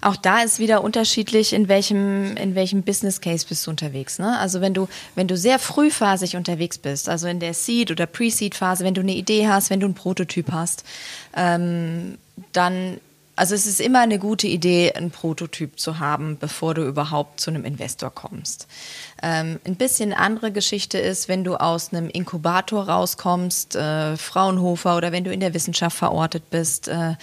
Auch 0.00 0.16
da 0.16 0.42
ist 0.42 0.58
wieder 0.58 0.82
unterschiedlich, 0.82 1.52
in 1.52 1.68
welchem, 1.68 2.36
in 2.36 2.56
welchem 2.56 2.82
Business 2.82 3.20
Case 3.20 3.46
bist 3.48 3.64
du 3.64 3.70
unterwegs. 3.70 4.18
Ne? 4.18 4.36
Also 4.40 4.60
wenn 4.60 4.74
du, 4.74 4.88
wenn 5.14 5.28
du 5.28 5.36
sehr 5.36 5.60
frühphasig 5.60 6.34
unterwegs 6.34 6.78
bist, 6.78 7.08
also 7.08 7.28
in 7.28 7.38
der 7.38 7.54
Seed- 7.54 7.92
oder 7.92 8.06
Pre-Seed-Phase, 8.06 8.84
wenn 8.84 8.94
du 8.94 9.02
eine 9.02 9.14
Idee 9.14 9.46
hast, 9.46 9.70
wenn 9.70 9.78
du 9.78 9.86
einen 9.86 9.94
Prototyp 9.94 10.50
hast, 10.50 10.82
ähm, 11.36 12.18
dann 12.52 13.00
also 13.38 13.54
es 13.54 13.66
ist 13.66 13.80
immer 13.80 14.00
eine 14.00 14.18
gute 14.18 14.48
Idee, 14.48 14.92
einen 14.92 15.12
Prototyp 15.12 15.78
zu 15.78 16.00
haben, 16.00 16.38
bevor 16.38 16.74
du 16.74 16.82
überhaupt 16.82 17.38
zu 17.38 17.50
einem 17.50 17.64
Investor 17.64 18.10
kommst. 18.10 18.66
Ähm, 19.22 19.60
ein 19.64 19.76
bisschen 19.76 20.12
andere 20.12 20.50
Geschichte 20.50 20.98
ist, 20.98 21.28
wenn 21.28 21.44
du 21.44 21.54
aus 21.54 21.92
einem 21.92 22.10
Inkubator 22.10 22.88
rauskommst, 22.88 23.76
äh, 23.76 24.16
Fraunhofer 24.16 24.96
oder 24.96 25.12
wenn 25.12 25.22
du 25.22 25.32
in 25.32 25.38
der 25.38 25.54
Wissenschaft 25.54 25.96
verortet 25.96 26.50
bist. 26.50 26.88
Äh, 26.88 27.14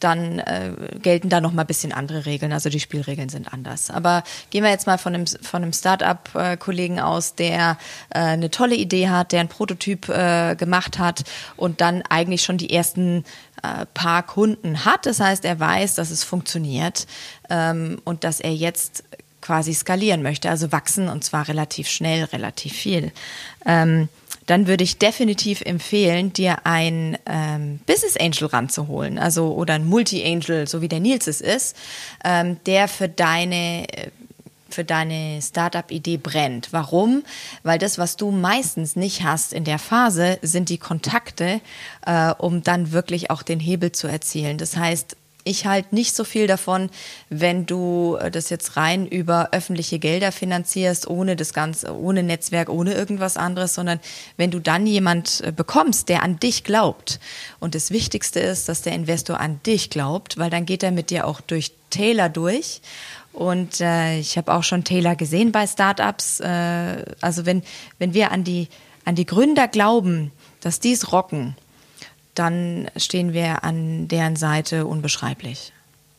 dann 0.00 0.38
äh, 0.38 0.72
gelten 1.02 1.28
da 1.28 1.40
noch 1.40 1.52
mal 1.52 1.62
ein 1.62 1.66
bisschen 1.66 1.92
andere 1.92 2.26
Regeln. 2.26 2.52
Also 2.52 2.70
die 2.70 2.80
Spielregeln 2.80 3.28
sind 3.28 3.52
anders. 3.52 3.90
Aber 3.90 4.24
gehen 4.48 4.64
wir 4.64 4.70
jetzt 4.70 4.86
mal 4.86 4.98
von 4.98 5.14
einem, 5.14 5.26
von 5.26 5.62
einem 5.62 5.72
Start-up-Kollegen 5.72 7.00
aus, 7.00 7.34
der 7.34 7.76
äh, 8.08 8.18
eine 8.18 8.50
tolle 8.50 8.74
Idee 8.74 9.08
hat, 9.08 9.32
der 9.32 9.40
einen 9.40 9.48
Prototyp 9.48 10.08
äh, 10.08 10.56
gemacht 10.56 10.98
hat 10.98 11.24
und 11.56 11.80
dann 11.80 12.02
eigentlich 12.08 12.42
schon 12.42 12.56
die 12.56 12.72
ersten 12.72 13.24
äh, 13.62 13.86
paar 13.94 14.22
Kunden 14.22 14.84
hat. 14.84 15.06
Das 15.06 15.20
heißt, 15.20 15.44
er 15.44 15.60
weiß, 15.60 15.94
dass 15.94 16.10
es 16.10 16.24
funktioniert 16.24 17.06
ähm, 17.48 18.00
und 18.04 18.24
dass 18.24 18.40
er 18.40 18.54
jetzt 18.54 19.04
quasi 19.40 19.72
skalieren 19.72 20.22
möchte, 20.22 20.50
also 20.50 20.70
wachsen 20.72 21.08
und 21.08 21.24
zwar 21.24 21.48
relativ 21.48 21.88
schnell, 21.88 22.24
relativ 22.24 22.72
viel. 22.72 23.12
Ähm, 23.64 24.08
dann 24.46 24.66
würde 24.66 24.84
ich 24.84 24.98
definitiv 24.98 25.60
empfehlen, 25.60 26.32
dir 26.32 26.66
ein 26.66 27.16
ähm, 27.26 27.78
Business 27.86 28.16
Angel 28.16 28.48
ranzuholen, 28.48 29.18
also 29.18 29.54
oder 29.54 29.74
ein 29.74 29.86
Multi 29.86 30.24
Angel, 30.24 30.66
so 30.66 30.82
wie 30.82 30.88
der 30.88 31.00
Nils 31.00 31.26
es 31.28 31.40
ist, 31.40 31.76
ähm, 32.24 32.56
der 32.66 32.88
für 32.88 33.08
deine 33.08 33.86
für 34.74 34.84
deine 34.84 35.40
Startup-Idee 35.42 36.16
brennt. 36.16 36.68
Warum? 36.72 37.22
Weil 37.62 37.78
das, 37.78 37.98
was 37.98 38.16
du 38.16 38.30
meistens 38.30 38.96
nicht 38.96 39.22
hast 39.22 39.52
in 39.52 39.64
der 39.64 39.78
Phase, 39.78 40.38
sind 40.42 40.68
die 40.68 40.78
Kontakte, 40.78 41.60
äh, 42.06 42.32
um 42.38 42.62
dann 42.62 42.92
wirklich 42.92 43.30
auch 43.30 43.42
den 43.42 43.60
Hebel 43.60 43.92
zu 43.92 44.06
erzielen. 44.06 44.58
Das 44.58 44.76
heißt, 44.76 45.16
ich 45.44 45.66
halte 45.66 45.94
nicht 45.94 46.14
so 46.14 46.24
viel 46.24 46.46
davon, 46.46 46.90
wenn 47.28 47.66
du 47.66 48.16
äh, 48.20 48.30
das 48.30 48.50
jetzt 48.50 48.76
rein 48.76 49.06
über 49.06 49.48
öffentliche 49.52 49.98
Gelder 49.98 50.32
finanzierst, 50.32 51.08
ohne 51.08 51.36
das 51.36 51.52
Ganze, 51.52 51.96
ohne 51.96 52.22
Netzwerk, 52.22 52.68
ohne 52.68 52.94
irgendwas 52.94 53.36
anderes, 53.36 53.74
sondern 53.74 54.00
wenn 54.36 54.50
du 54.50 54.60
dann 54.60 54.86
jemand 54.86 55.40
äh, 55.40 55.52
bekommst, 55.52 56.08
der 56.08 56.22
an 56.22 56.38
dich 56.38 56.64
glaubt. 56.64 57.20
Und 57.58 57.74
das 57.74 57.90
Wichtigste 57.90 58.40
ist, 58.40 58.68
dass 58.68 58.82
der 58.82 58.92
Investor 58.92 59.40
an 59.40 59.60
dich 59.64 59.90
glaubt, 59.90 60.38
weil 60.38 60.50
dann 60.50 60.66
geht 60.66 60.82
er 60.82 60.90
mit 60.90 61.10
dir 61.10 61.26
auch 61.26 61.40
durch 61.40 61.72
Taylor 61.90 62.28
durch. 62.28 62.80
Und 63.32 63.80
äh, 63.80 64.18
ich 64.18 64.36
habe 64.36 64.52
auch 64.52 64.64
schon 64.64 64.84
Taylor 64.84 65.16
gesehen 65.16 65.52
bei 65.52 65.66
Startups. 65.66 66.40
Äh, 66.40 67.04
also 67.20 67.46
wenn, 67.46 67.62
wenn 67.98 68.14
wir 68.14 68.32
an 68.32 68.44
die, 68.44 68.68
an 69.04 69.14
die 69.14 69.26
Gründer 69.26 69.68
glauben, 69.68 70.32
dass 70.60 70.80
die 70.80 70.92
es 70.92 71.12
rocken, 71.12 71.56
dann 72.34 72.90
stehen 72.96 73.32
wir 73.32 73.64
an 73.64 74.08
deren 74.08 74.36
Seite 74.36 74.86
unbeschreiblich. 74.86 75.72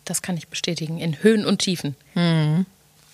Das 0.05 0.21
kann 0.21 0.37
ich 0.37 0.47
bestätigen, 0.47 0.99
in 0.99 1.23
Höhen 1.23 1.45
und 1.45 1.59
Tiefen. 1.59 1.95
Mhm. 2.15 2.65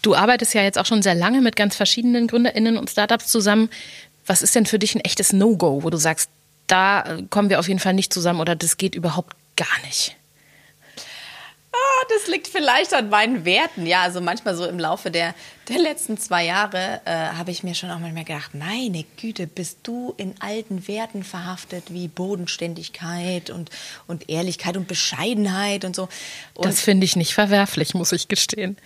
Du 0.01 0.15
arbeitest 0.15 0.53
ja 0.53 0.61
jetzt 0.61 0.77
auch 0.77 0.85
schon 0.85 1.01
sehr 1.01 1.15
lange 1.15 1.41
mit 1.41 1.55
ganz 1.55 1.75
verschiedenen 1.75 2.27
GründerInnen 2.27 2.77
und 2.77 2.89
Startups 2.89 3.27
zusammen. 3.27 3.69
Was 4.25 4.41
ist 4.41 4.55
denn 4.55 4.65
für 4.65 4.79
dich 4.79 4.95
ein 4.95 5.01
echtes 5.01 5.33
No-Go, 5.33 5.83
wo 5.83 5.89
du 5.89 5.97
sagst, 5.97 6.29
da 6.67 7.17
kommen 7.29 7.49
wir 7.49 7.59
auf 7.59 7.67
jeden 7.67 7.79
Fall 7.79 7.93
nicht 7.93 8.13
zusammen 8.13 8.41
oder 8.41 8.55
das 8.55 8.77
geht 8.77 8.93
überhaupt 8.93 9.35
gar 9.55 9.67
nicht? 9.85 10.16
Das 12.09 12.27
liegt 12.27 12.47
vielleicht 12.47 12.93
an 12.93 13.09
meinen 13.09 13.45
Werten. 13.45 13.85
Ja, 13.85 14.01
also 14.01 14.21
manchmal 14.21 14.55
so 14.55 14.65
im 14.65 14.79
Laufe 14.79 15.11
der, 15.11 15.35
der 15.67 15.79
letzten 15.79 16.17
zwei 16.17 16.45
Jahre 16.45 17.01
äh, 17.05 17.11
habe 17.11 17.51
ich 17.51 17.63
mir 17.63 17.75
schon 17.75 17.91
auch 17.91 17.99
manchmal 17.99 18.23
gedacht, 18.23 18.53
meine 18.55 19.05
Güte, 19.19 19.47
bist 19.47 19.79
du 19.83 20.13
in 20.17 20.35
alten 20.39 20.87
Werten 20.87 21.23
verhaftet 21.23 21.85
wie 21.89 22.07
Bodenständigkeit 22.07 23.49
und, 23.49 23.69
und 24.07 24.29
Ehrlichkeit 24.29 24.77
und 24.77 24.87
Bescheidenheit 24.87 25.85
und 25.85 25.95
so. 25.95 26.07
Und 26.53 26.65
das 26.65 26.81
finde 26.81 27.05
ich 27.05 27.15
nicht 27.15 27.33
verwerflich, 27.33 27.93
muss 27.93 28.11
ich 28.11 28.27
gestehen 28.27 28.77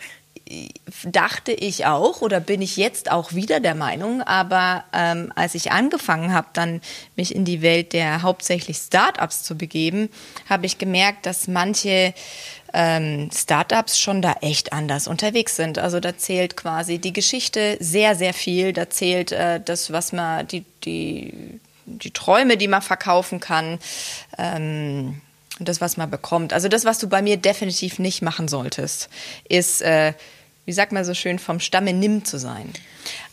dachte 1.06 1.52
ich 1.52 1.86
auch 1.86 2.22
oder 2.22 2.40
bin 2.40 2.62
ich 2.62 2.78
jetzt 2.78 3.12
auch 3.12 3.34
wieder 3.34 3.60
der 3.60 3.76
Meinung, 3.76 4.22
aber 4.22 4.84
ähm, 4.94 5.32
als 5.36 5.56
ich 5.56 5.72
angefangen 5.72 6.34
habe, 6.34 6.48
dann 6.54 6.82
mich 7.16 7.34
in 7.34 7.46
die 7.46 7.62
Welt 7.62 7.94
der 7.94 8.22
hauptsächlich 8.22 8.78
Startups 8.78 9.44
zu 9.44 9.56
begeben, 9.56 10.10
habe 10.50 10.66
ich 10.66 10.78
gemerkt, 10.78 11.26
dass 11.26 11.48
manche 11.48 12.14
ähm, 12.74 13.30
Startups 13.34 14.00
schon 14.00 14.22
da 14.22 14.36
echt 14.42 14.74
anders 14.74 15.08
unterwegs 15.08 15.56
sind. 15.56 15.78
Also 15.80 16.00
da 16.00 16.18
zählt 16.18 16.56
quasi 16.56 17.00
die 17.00 17.14
Geschichte 17.14 17.78
sehr, 17.80 18.16
sehr 18.16 18.34
viel. 18.34 18.74
Da 18.74 18.90
zählt 18.90 19.32
äh, 19.32 19.60
das, 19.64 19.92
was 19.92 20.14
man, 20.14 20.48
die, 20.48 20.66
die, 20.84 21.60
die 21.86 22.12
Träume, 22.12 22.58
die 22.58 22.68
man 22.68 22.82
verkaufen 22.82 23.40
kann. 23.40 23.80
Ähm, 24.38 25.22
das, 25.60 25.82
was 25.82 25.98
man 25.98 26.10
bekommt. 26.10 26.54
Also 26.54 26.70
das, 26.70 26.86
was 26.86 26.98
du 27.00 27.08
bei 27.08 27.22
mir 27.22 27.38
definitiv 27.38 28.00
nicht 28.00 28.22
machen 28.22 28.48
solltest, 28.48 29.10
ist 29.48 29.82
äh, 29.82 30.14
wie 30.66 30.74
sagt 30.74 30.92
man 30.92 31.04
so 31.04 31.14
schön, 31.14 31.40
vom 31.40 31.60
Stamme 31.60 31.94
nimm 31.94 32.24
zu 32.24 32.38
sein. 32.38 32.72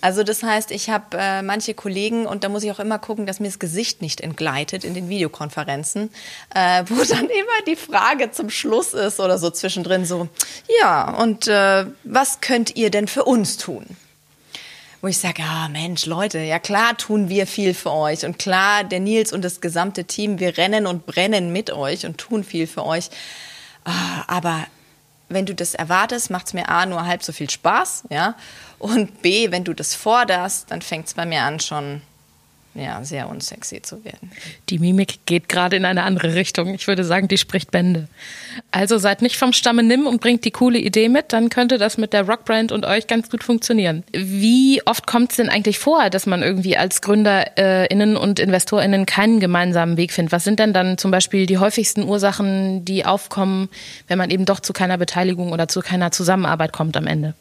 Also 0.01 0.23
das 0.23 0.43
heißt, 0.43 0.71
ich 0.71 0.89
habe 0.89 1.19
äh, 1.19 1.43
manche 1.43 1.75
Kollegen 1.75 2.27
und 2.27 2.43
da 2.43 2.49
muss 2.49 2.63
ich 2.63 2.71
auch 2.71 2.79
immer 2.79 2.99
gucken, 2.99 3.27
dass 3.27 3.41
mir 3.41 3.49
das 3.49 3.59
Gesicht 3.59 4.01
nicht 4.01 4.21
entgleitet 4.21 4.85
in 4.85 4.95
den 4.95 5.09
Videokonferenzen, 5.09 6.11
äh, 6.55 6.85
wo 6.87 6.95
dann 7.09 7.27
immer 7.27 7.63
die 7.67 7.77
Frage 7.77 8.31
zum 8.31 8.49
Schluss 8.49 8.95
ist 8.95 9.21
oder 9.21 9.39
so 9.39 9.51
zwischendrin 9.51 10.07
so, 10.07 10.29
ja, 10.81 11.11
und 11.17 11.49
äh, 11.49 11.87
was 12.05 12.41
könnt 12.41 12.77
ihr 12.77 12.91
denn 12.91 13.09
für 13.09 13.25
uns 13.25 13.57
tun? 13.57 13.85
Wo 15.01 15.07
ich 15.07 15.19
sage, 15.19 15.43
ah 15.43 15.69
Mensch, 15.69 16.07
Leute, 16.07 16.39
ja 16.39 16.59
klar 16.59 16.97
tun 16.97 17.29
wir 17.29 17.47
viel 17.47 17.75
für 17.75 17.93
euch 17.93 18.25
und 18.25 18.39
klar, 18.39 18.83
der 18.85 19.01
Nils 19.01 19.33
und 19.33 19.43
das 19.45 19.61
gesamte 19.61 20.05
Team, 20.05 20.41
wir 20.41 20.57
rennen 20.59 20.87
und 20.87 21.07
brennen 21.07 21.53
mit 21.53 21.71
euch 21.71 22.07
und 22.07 22.19
tun 22.19 22.43
viel 22.43 22.67
für 22.67 22.85
euch. 22.85 23.11
Ah, 23.85 24.25
aber 24.27 24.67
wenn 25.29 25.47
du 25.47 25.55
das 25.55 25.75
erwartest, 25.75 26.31
macht 26.31 26.47
es 26.47 26.55
mir 26.55 26.69
A 26.69 26.87
nur 26.87 27.07
halb 27.07 27.23
so 27.23 27.33
viel 27.33 27.51
Spaß, 27.51 28.05
ja. 28.11 28.35
Und 28.79 29.23
B, 29.23 29.51
wenn 29.51 29.65
du 29.65 29.75
das 29.75 29.95
forderst, 29.95 30.71
dann 30.71 30.83
fängt 30.83 31.07
es 31.09 31.15
bei 31.15 31.27
mir 31.27 31.43
an, 31.43 31.61
schon 31.61 32.01
ja, 32.79 33.05
sehr 33.05 33.29
unsexy 33.29 33.83
zu 33.83 34.05
werden. 34.05 34.31
Die 34.69 34.79
Mimik 34.79 35.21
geht 35.27 35.49
gerade 35.49 35.77
in 35.77 35.85
eine 35.85 36.05
andere 36.05 36.35
Richtung. 36.35 36.75
Ich 36.75 36.87
würde 36.87 37.05
sagen, 37.05 37.29
die 37.29 37.39
spricht 37.39 37.71
Bände. 37.71 38.09
Also 38.71 38.99
seid 38.99 39.23
nicht 39.23 39.37
vom 39.37 39.53
Stamme 39.53 39.83
nimm 39.83 40.07
und 40.07 40.21
bringt 40.21 40.45
die 40.45 40.51
coole 40.51 40.79
Idee 40.79 41.09
mit, 41.09 41.33
dann 41.33 41.49
könnte 41.49 41.79
das 41.79 41.99
mit 41.99 42.13
der 42.13 42.27
Rockbrand 42.27 42.73
und 42.73 42.87
euch 42.87 43.07
ganz 43.07 43.31
gut 43.31 43.43
funktionieren. 43.43 44.05
Wie 44.13 44.83
oft 44.87 45.07
kommt 45.07 45.31
es 45.31 45.37
denn 45.37 45.49
eigentlich 45.49 45.79
vor, 45.79 46.11
dass 46.11 46.27
man 46.27 46.43
irgendwie 46.43 46.77
als 46.77 47.01
GründerInnen 47.03 48.17
und 48.17 48.39
InvestorInnen 48.39 49.07
keinen 49.07 49.41
gemeinsamen 49.41 49.97
Weg 49.97 50.13
findet? 50.13 50.33
Was 50.33 50.45
sind 50.45 50.59
denn 50.59 50.73
dann 50.73 50.99
zum 50.99 51.11
Beispiel 51.11 51.47
die 51.47 51.59
häufigsten 51.59 52.03
Ursachen, 52.05 52.85
die 52.85 53.05
aufkommen, 53.05 53.69
wenn 54.07 54.19
man 54.19 54.31
eben 54.31 54.45
doch 54.45 54.61
zu 54.61 54.73
keiner 54.73 54.99
Beteiligung 54.99 55.53
oder 55.53 55.69
zu 55.69 55.81
keiner 55.81 56.11
Zusammenarbeit 56.11 56.73
kommt 56.73 56.97
am 56.97 57.07
Ende? 57.07 57.35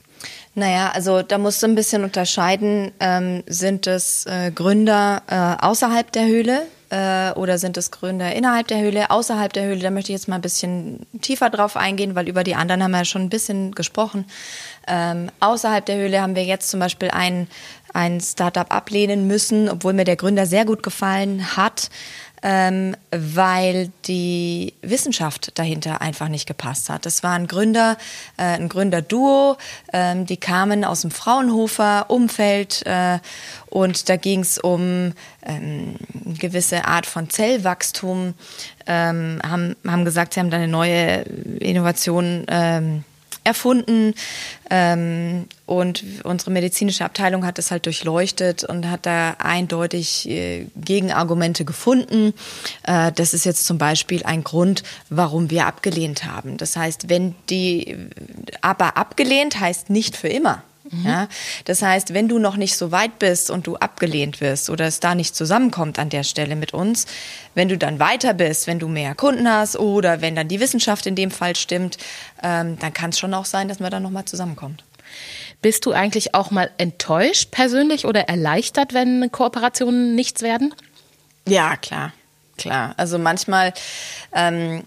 Naja, 0.57 0.89
also 0.95 1.21
da 1.21 1.37
musst 1.37 1.61
du 1.61 1.67
ein 1.67 1.75
bisschen 1.75 2.03
unterscheiden. 2.03 2.91
Ähm, 2.99 3.43
sind 3.45 3.85
es 3.85 4.25
äh, 4.25 4.49
Gründer 4.49 5.21
äh, 5.27 5.63
außerhalb 5.63 6.11
der 6.11 6.25
Höhle 6.25 6.65
äh, 6.89 7.31
oder 7.33 7.59
sind 7.59 7.77
es 7.77 7.91
Gründer 7.91 8.33
innerhalb 8.33 8.67
der 8.67 8.79
Höhle? 8.79 9.11
Außerhalb 9.11 9.53
der 9.53 9.65
Höhle, 9.65 9.81
da 9.81 9.91
möchte 9.91 10.11
ich 10.11 10.17
jetzt 10.17 10.27
mal 10.27 10.37
ein 10.37 10.41
bisschen 10.41 11.05
tiefer 11.21 11.51
drauf 11.51 11.77
eingehen, 11.77 12.15
weil 12.15 12.27
über 12.27 12.43
die 12.43 12.55
anderen 12.55 12.81
haben 12.81 12.89
wir 12.89 12.97
ja 12.97 13.05
schon 13.05 13.21
ein 13.21 13.29
bisschen 13.29 13.73
gesprochen. 13.73 14.25
Ähm, 14.87 15.29
außerhalb 15.41 15.85
der 15.85 15.97
Höhle 15.97 16.23
haben 16.23 16.35
wir 16.35 16.43
jetzt 16.43 16.71
zum 16.71 16.79
Beispiel 16.79 17.11
ein, 17.11 17.47
ein 17.93 18.19
Startup 18.19 18.73
ablehnen 18.73 19.27
müssen, 19.27 19.69
obwohl 19.69 19.93
mir 19.93 20.05
der 20.05 20.15
Gründer 20.15 20.47
sehr 20.47 20.65
gut 20.65 20.81
gefallen 20.81 21.55
hat 21.55 21.91
ähm, 22.49 22.95
weil 23.11 23.91
die 24.05 24.73
Wissenschaft 24.81 25.59
dahinter 25.59 26.01
einfach 26.01 26.29
nicht 26.29 26.47
gepasst 26.47 26.89
hat. 26.89 27.05
Das 27.05 27.21
war 27.21 27.33
ein 27.33 27.45
Gründer, 27.45 27.97
äh, 28.37 28.43
ein 28.43 28.69
Gründerduo, 28.69 29.57
ähm, 29.91 30.25
die 30.25 30.37
kamen 30.37 30.85
aus 30.85 31.01
dem 31.01 31.11
Fraunhofer 31.11 32.05
Umfeld 32.09 32.85
äh, 32.85 33.19
und 33.65 34.07
da 34.07 34.15
ging 34.15 34.39
es 34.39 34.59
um 34.59 35.11
ähm, 35.43 35.95
eine 36.25 36.35
gewisse 36.35 36.85
Art 36.85 37.05
von 37.05 37.29
Zellwachstum, 37.29 38.33
ähm, 38.85 39.41
haben, 39.45 39.75
haben 39.85 40.05
gesagt, 40.05 40.33
sie 40.33 40.39
haben 40.39 40.49
da 40.49 40.55
eine 40.55 40.69
neue 40.69 41.23
Innovation 41.59 42.45
ähm, 42.47 43.03
erfunden. 43.47 44.13
Ähm, 44.69 45.45
und 45.65 46.03
unsere 46.23 46.51
medizinische 46.51 47.05
Abteilung 47.05 47.45
hat 47.45 47.57
es 47.57 47.71
halt 47.71 47.85
durchleuchtet 47.85 48.63
und 48.63 48.89
hat 48.89 49.05
da 49.05 49.35
eindeutig 49.39 50.29
äh, 50.29 50.67
Gegenargumente 50.75 51.65
gefunden. 51.65 52.33
Äh, 52.83 53.11
das 53.13 53.33
ist 53.33 53.45
jetzt 53.45 53.65
zum 53.65 53.77
Beispiel 53.77 54.23
ein 54.23 54.43
Grund, 54.43 54.83
warum 55.09 55.49
wir 55.49 55.65
abgelehnt 55.65 56.25
haben. 56.25 56.57
Das 56.57 56.75
heißt, 56.75 57.09
wenn 57.09 57.33
die, 57.49 57.97
aber 58.61 58.97
abgelehnt 58.97 59.59
heißt 59.59 59.89
nicht 59.89 60.15
für 60.15 60.27
immer. 60.27 60.63
Mhm. 60.91 61.05
Ja, 61.05 61.27
das 61.65 61.81
heißt, 61.81 62.13
wenn 62.13 62.27
du 62.27 62.39
noch 62.39 62.57
nicht 62.57 62.77
so 62.77 62.91
weit 62.91 63.19
bist 63.19 63.49
und 63.49 63.67
du 63.67 63.75
abgelehnt 63.75 64.41
wirst 64.41 64.69
oder 64.69 64.85
es 64.85 64.99
da 64.99 65.15
nicht 65.15 65.35
zusammenkommt 65.35 65.99
an 65.99 66.09
der 66.09 66.23
Stelle 66.23 66.55
mit 66.55 66.73
uns, 66.73 67.05
wenn 67.55 67.67
du 67.67 67.77
dann 67.77 67.99
weiter 67.99 68.33
bist, 68.33 68.67
wenn 68.67 68.79
du 68.79 68.87
mehr 68.87 69.15
Kunden 69.15 69.49
hast 69.49 69.77
oder 69.77 70.21
wenn 70.21 70.35
dann 70.35 70.47
die 70.47 70.59
Wissenschaft 70.59 71.05
in 71.05 71.15
dem 71.15 71.31
Fall 71.31 71.55
stimmt, 71.55 71.97
ähm, 72.43 72.77
dann 72.79 72.93
kann 72.93 73.11
es 73.11 73.19
schon 73.19 73.33
auch 73.33 73.45
sein, 73.45 73.67
dass 73.67 73.79
man 73.79 73.91
dann 73.91 74.03
nochmal 74.03 74.25
zusammenkommt. 74.25 74.83
Bist 75.61 75.85
du 75.85 75.91
eigentlich 75.91 76.35
auch 76.35 76.51
mal 76.51 76.69
enttäuscht 76.77 77.51
persönlich 77.51 78.05
oder 78.05 78.29
erleichtert, 78.29 78.93
wenn 78.93 79.31
Kooperationen 79.31 80.15
nichts 80.15 80.41
werden? 80.41 80.73
Ja, 81.47 81.77
klar, 81.77 82.13
klar. 82.57 82.93
Also 82.97 83.17
manchmal 83.17 83.73
ähm, 84.33 84.83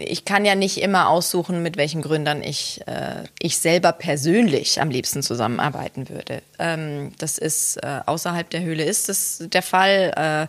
ich 0.00 0.24
kann 0.24 0.44
ja 0.44 0.54
nicht 0.54 0.80
immer 0.80 1.08
aussuchen, 1.08 1.62
mit 1.62 1.76
welchen 1.76 2.02
Gründern 2.02 2.42
ich, 2.42 2.80
äh, 2.86 3.24
ich 3.38 3.58
selber 3.58 3.92
persönlich 3.92 4.80
am 4.80 4.90
liebsten 4.90 5.22
zusammenarbeiten 5.22 6.08
würde. 6.08 6.42
Ähm, 6.58 7.12
das 7.18 7.38
ist 7.38 7.76
äh, 7.78 8.00
außerhalb 8.06 8.48
der 8.50 8.62
Höhle 8.62 8.84
ist 8.84 9.08
das 9.08 9.42
der 9.46 9.62
Fall, 9.62 10.48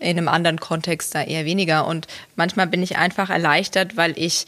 äh, 0.00 0.04
in 0.04 0.18
einem 0.18 0.28
anderen 0.28 0.60
Kontext 0.60 1.14
da 1.14 1.22
eher 1.22 1.44
weniger. 1.44 1.86
Und 1.86 2.06
manchmal 2.36 2.66
bin 2.66 2.82
ich 2.82 2.96
einfach 2.96 3.30
erleichtert, 3.30 3.96
weil 3.96 4.16
ich 4.16 4.46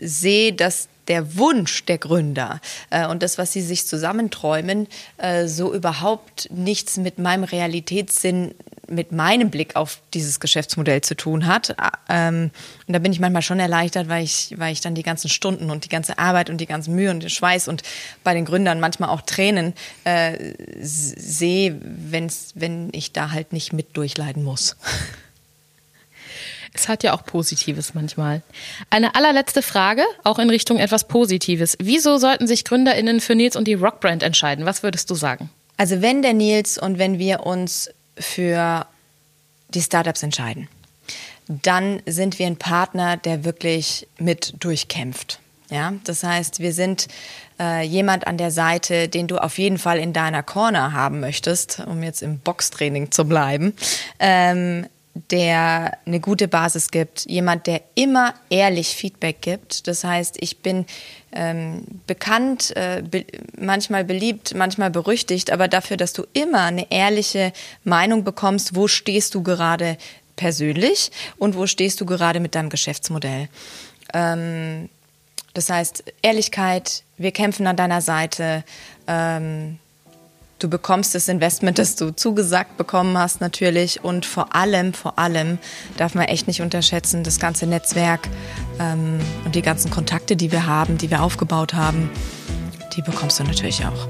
sehe, 0.00 0.52
dass 0.52 0.88
der 1.08 1.36
Wunsch 1.36 1.84
der 1.86 1.98
Gründer 1.98 2.60
äh, 2.90 3.06
und 3.06 3.22
das, 3.22 3.38
was 3.38 3.52
sie 3.52 3.62
sich 3.62 3.86
zusammenträumen, 3.86 4.86
äh, 5.16 5.46
so 5.46 5.72
überhaupt 5.72 6.50
nichts 6.50 6.98
mit 6.98 7.18
meinem 7.18 7.44
Realitätssinn 7.44 8.54
mit 8.88 9.12
meinem 9.12 9.50
Blick 9.50 9.76
auf 9.76 10.00
dieses 10.14 10.40
Geschäftsmodell 10.40 11.00
zu 11.00 11.14
tun 11.14 11.46
hat. 11.46 11.76
Ähm, 12.08 12.50
und 12.86 12.92
da 12.94 12.98
bin 12.98 13.12
ich 13.12 13.20
manchmal 13.20 13.42
schon 13.42 13.60
erleichtert, 13.60 14.08
weil 14.08 14.24
ich, 14.24 14.54
weil 14.56 14.72
ich 14.72 14.80
dann 14.80 14.94
die 14.94 15.02
ganzen 15.02 15.28
Stunden 15.28 15.70
und 15.70 15.84
die 15.84 15.88
ganze 15.88 16.18
Arbeit 16.18 16.50
und 16.50 16.60
die 16.60 16.66
ganzen 16.66 16.94
Mühe 16.94 17.10
und 17.10 17.22
den 17.22 17.30
Schweiß 17.30 17.68
und 17.68 17.82
bei 18.24 18.34
den 18.34 18.44
Gründern 18.44 18.80
manchmal 18.80 19.10
auch 19.10 19.22
Tränen 19.22 19.74
äh, 20.04 20.54
sehe, 20.80 21.78
wenn's, 21.82 22.52
wenn 22.54 22.88
ich 22.92 23.12
da 23.12 23.30
halt 23.30 23.52
nicht 23.52 23.72
mit 23.72 23.96
durchleiden 23.96 24.42
muss. 24.42 24.76
Es 26.74 26.88
hat 26.88 27.02
ja 27.02 27.12
auch 27.12 27.24
Positives 27.24 27.94
manchmal. 27.94 28.42
Eine 28.90 29.14
allerletzte 29.14 29.62
Frage, 29.62 30.04
auch 30.22 30.38
in 30.38 30.50
Richtung 30.50 30.78
etwas 30.78 31.08
Positives. 31.08 31.76
Wieso 31.80 32.18
sollten 32.18 32.46
sich 32.46 32.64
GründerInnen 32.64 33.20
für 33.20 33.34
Nils 33.34 33.56
und 33.56 33.66
die 33.66 33.74
Rockbrand 33.74 34.22
entscheiden? 34.22 34.64
Was 34.64 34.82
würdest 34.82 35.10
du 35.10 35.14
sagen? 35.14 35.50
Also 35.76 36.02
wenn 36.02 36.22
der 36.22 36.34
Nils 36.34 36.78
und 36.78 36.98
wenn 36.98 37.18
wir 37.18 37.46
uns 37.46 37.90
für 38.18 38.86
die 39.68 39.82
Startups 39.82 40.22
entscheiden, 40.22 40.68
dann 41.48 42.02
sind 42.06 42.38
wir 42.38 42.46
ein 42.46 42.56
Partner, 42.56 43.16
der 43.16 43.44
wirklich 43.44 44.06
mit 44.18 44.54
durchkämpft. 44.60 45.40
Ja, 45.70 45.92
das 46.04 46.22
heißt, 46.22 46.60
wir 46.60 46.72
sind 46.72 47.08
äh, 47.60 47.84
jemand 47.84 48.26
an 48.26 48.38
der 48.38 48.50
Seite, 48.50 49.08
den 49.08 49.26
du 49.26 49.36
auf 49.36 49.58
jeden 49.58 49.76
Fall 49.76 49.98
in 49.98 50.14
deiner 50.14 50.42
Corner 50.42 50.92
haben 50.92 51.20
möchtest, 51.20 51.80
um 51.86 52.02
jetzt 52.02 52.22
im 52.22 52.38
Boxtraining 52.38 53.10
zu 53.10 53.26
bleiben, 53.26 53.74
ähm, 54.18 54.86
der 55.14 55.98
eine 56.06 56.20
gute 56.20 56.48
Basis 56.48 56.90
gibt, 56.90 57.26
jemand, 57.26 57.66
der 57.66 57.82
immer 57.94 58.34
ehrlich 58.50 58.88
Feedback 58.88 59.40
gibt. 59.42 59.86
Das 59.86 60.04
heißt, 60.04 60.36
ich 60.40 60.58
bin 60.58 60.86
ähm, 61.32 61.82
bekannt, 62.06 62.76
äh, 62.76 63.02
be 63.02 63.24
manchmal 63.58 64.04
beliebt, 64.04 64.54
manchmal 64.54 64.90
berüchtigt, 64.90 65.50
aber 65.50 65.68
dafür, 65.68 65.96
dass 65.96 66.12
du 66.12 66.24
immer 66.32 66.62
eine 66.62 66.90
ehrliche 66.90 67.52
Meinung 67.84 68.24
bekommst, 68.24 68.74
wo 68.74 68.88
stehst 68.88 69.34
du 69.34 69.42
gerade 69.42 69.98
persönlich 70.36 71.10
und 71.36 71.56
wo 71.56 71.66
stehst 71.66 72.00
du 72.00 72.06
gerade 72.06 72.40
mit 72.40 72.54
deinem 72.54 72.70
Geschäftsmodell. 72.70 73.48
Ähm, 74.14 74.88
das 75.54 75.70
heißt, 75.70 76.04
Ehrlichkeit, 76.22 77.02
wir 77.16 77.32
kämpfen 77.32 77.66
an 77.66 77.76
deiner 77.76 78.00
Seite. 78.00 78.64
Ähm, 79.06 79.78
Du 80.58 80.68
bekommst 80.68 81.14
das 81.14 81.28
Investment, 81.28 81.78
das 81.78 81.94
du 81.94 82.10
zugesagt 82.10 82.76
bekommen 82.76 83.16
hast 83.16 83.40
natürlich 83.40 84.02
und 84.02 84.26
vor 84.26 84.56
allem, 84.56 84.92
vor 84.92 85.16
allem 85.16 85.58
darf 85.96 86.16
man 86.16 86.24
echt 86.24 86.48
nicht 86.48 86.62
unterschätzen, 86.62 87.22
das 87.22 87.38
ganze 87.38 87.66
Netzwerk 87.66 88.28
ähm, 88.80 89.20
und 89.44 89.54
die 89.54 89.62
ganzen 89.62 89.88
Kontakte, 89.92 90.34
die 90.34 90.50
wir 90.50 90.66
haben, 90.66 90.98
die 90.98 91.10
wir 91.10 91.22
aufgebaut 91.22 91.74
haben, 91.74 92.10
die 92.96 93.02
bekommst 93.02 93.38
du 93.38 93.44
natürlich 93.44 93.84
auch. 93.86 94.08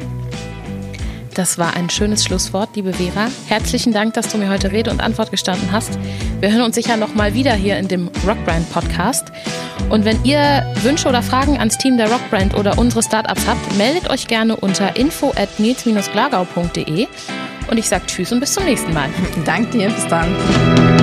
Das 1.34 1.58
war 1.58 1.76
ein 1.76 1.90
schönes 1.90 2.24
Schlusswort, 2.24 2.74
liebe 2.76 2.94
Vera. 2.94 3.28
Herzlichen 3.46 3.92
Dank, 3.92 4.14
dass 4.14 4.28
du 4.28 4.38
mir 4.38 4.48
heute 4.48 4.72
Rede 4.72 4.90
und 4.90 5.00
Antwort 5.00 5.30
gestanden 5.30 5.70
hast. 5.70 5.98
Wir 6.40 6.50
hören 6.50 6.62
uns 6.62 6.76
sicher 6.76 6.96
noch 6.96 7.14
mal 7.14 7.34
wieder 7.34 7.52
hier 7.52 7.76
in 7.78 7.88
dem 7.88 8.08
Rockbrand 8.26 8.72
Podcast. 8.72 9.26
Und 9.90 10.04
wenn 10.04 10.22
ihr 10.24 10.64
Wünsche 10.82 11.08
oder 11.08 11.22
Fragen 11.22 11.58
ans 11.58 11.78
Team 11.78 11.96
der 11.96 12.10
Rockbrand 12.10 12.54
oder 12.54 12.78
unsere 12.78 13.02
Startups 13.02 13.46
habt, 13.46 13.76
meldet 13.76 14.10
euch 14.10 14.26
gerne 14.26 14.56
unter 14.56 14.96
info 14.96 15.32
at 15.36 15.48
glagaude 16.12 16.48
Und 17.70 17.78
ich 17.78 17.88
sage 17.88 18.04
Tschüss 18.06 18.32
und 18.32 18.40
bis 18.40 18.52
zum 18.52 18.64
nächsten 18.64 18.92
Mal. 18.92 19.08
Danke 19.44 19.78
dir, 19.78 19.88
bis 19.88 20.06
dann. 20.08 20.97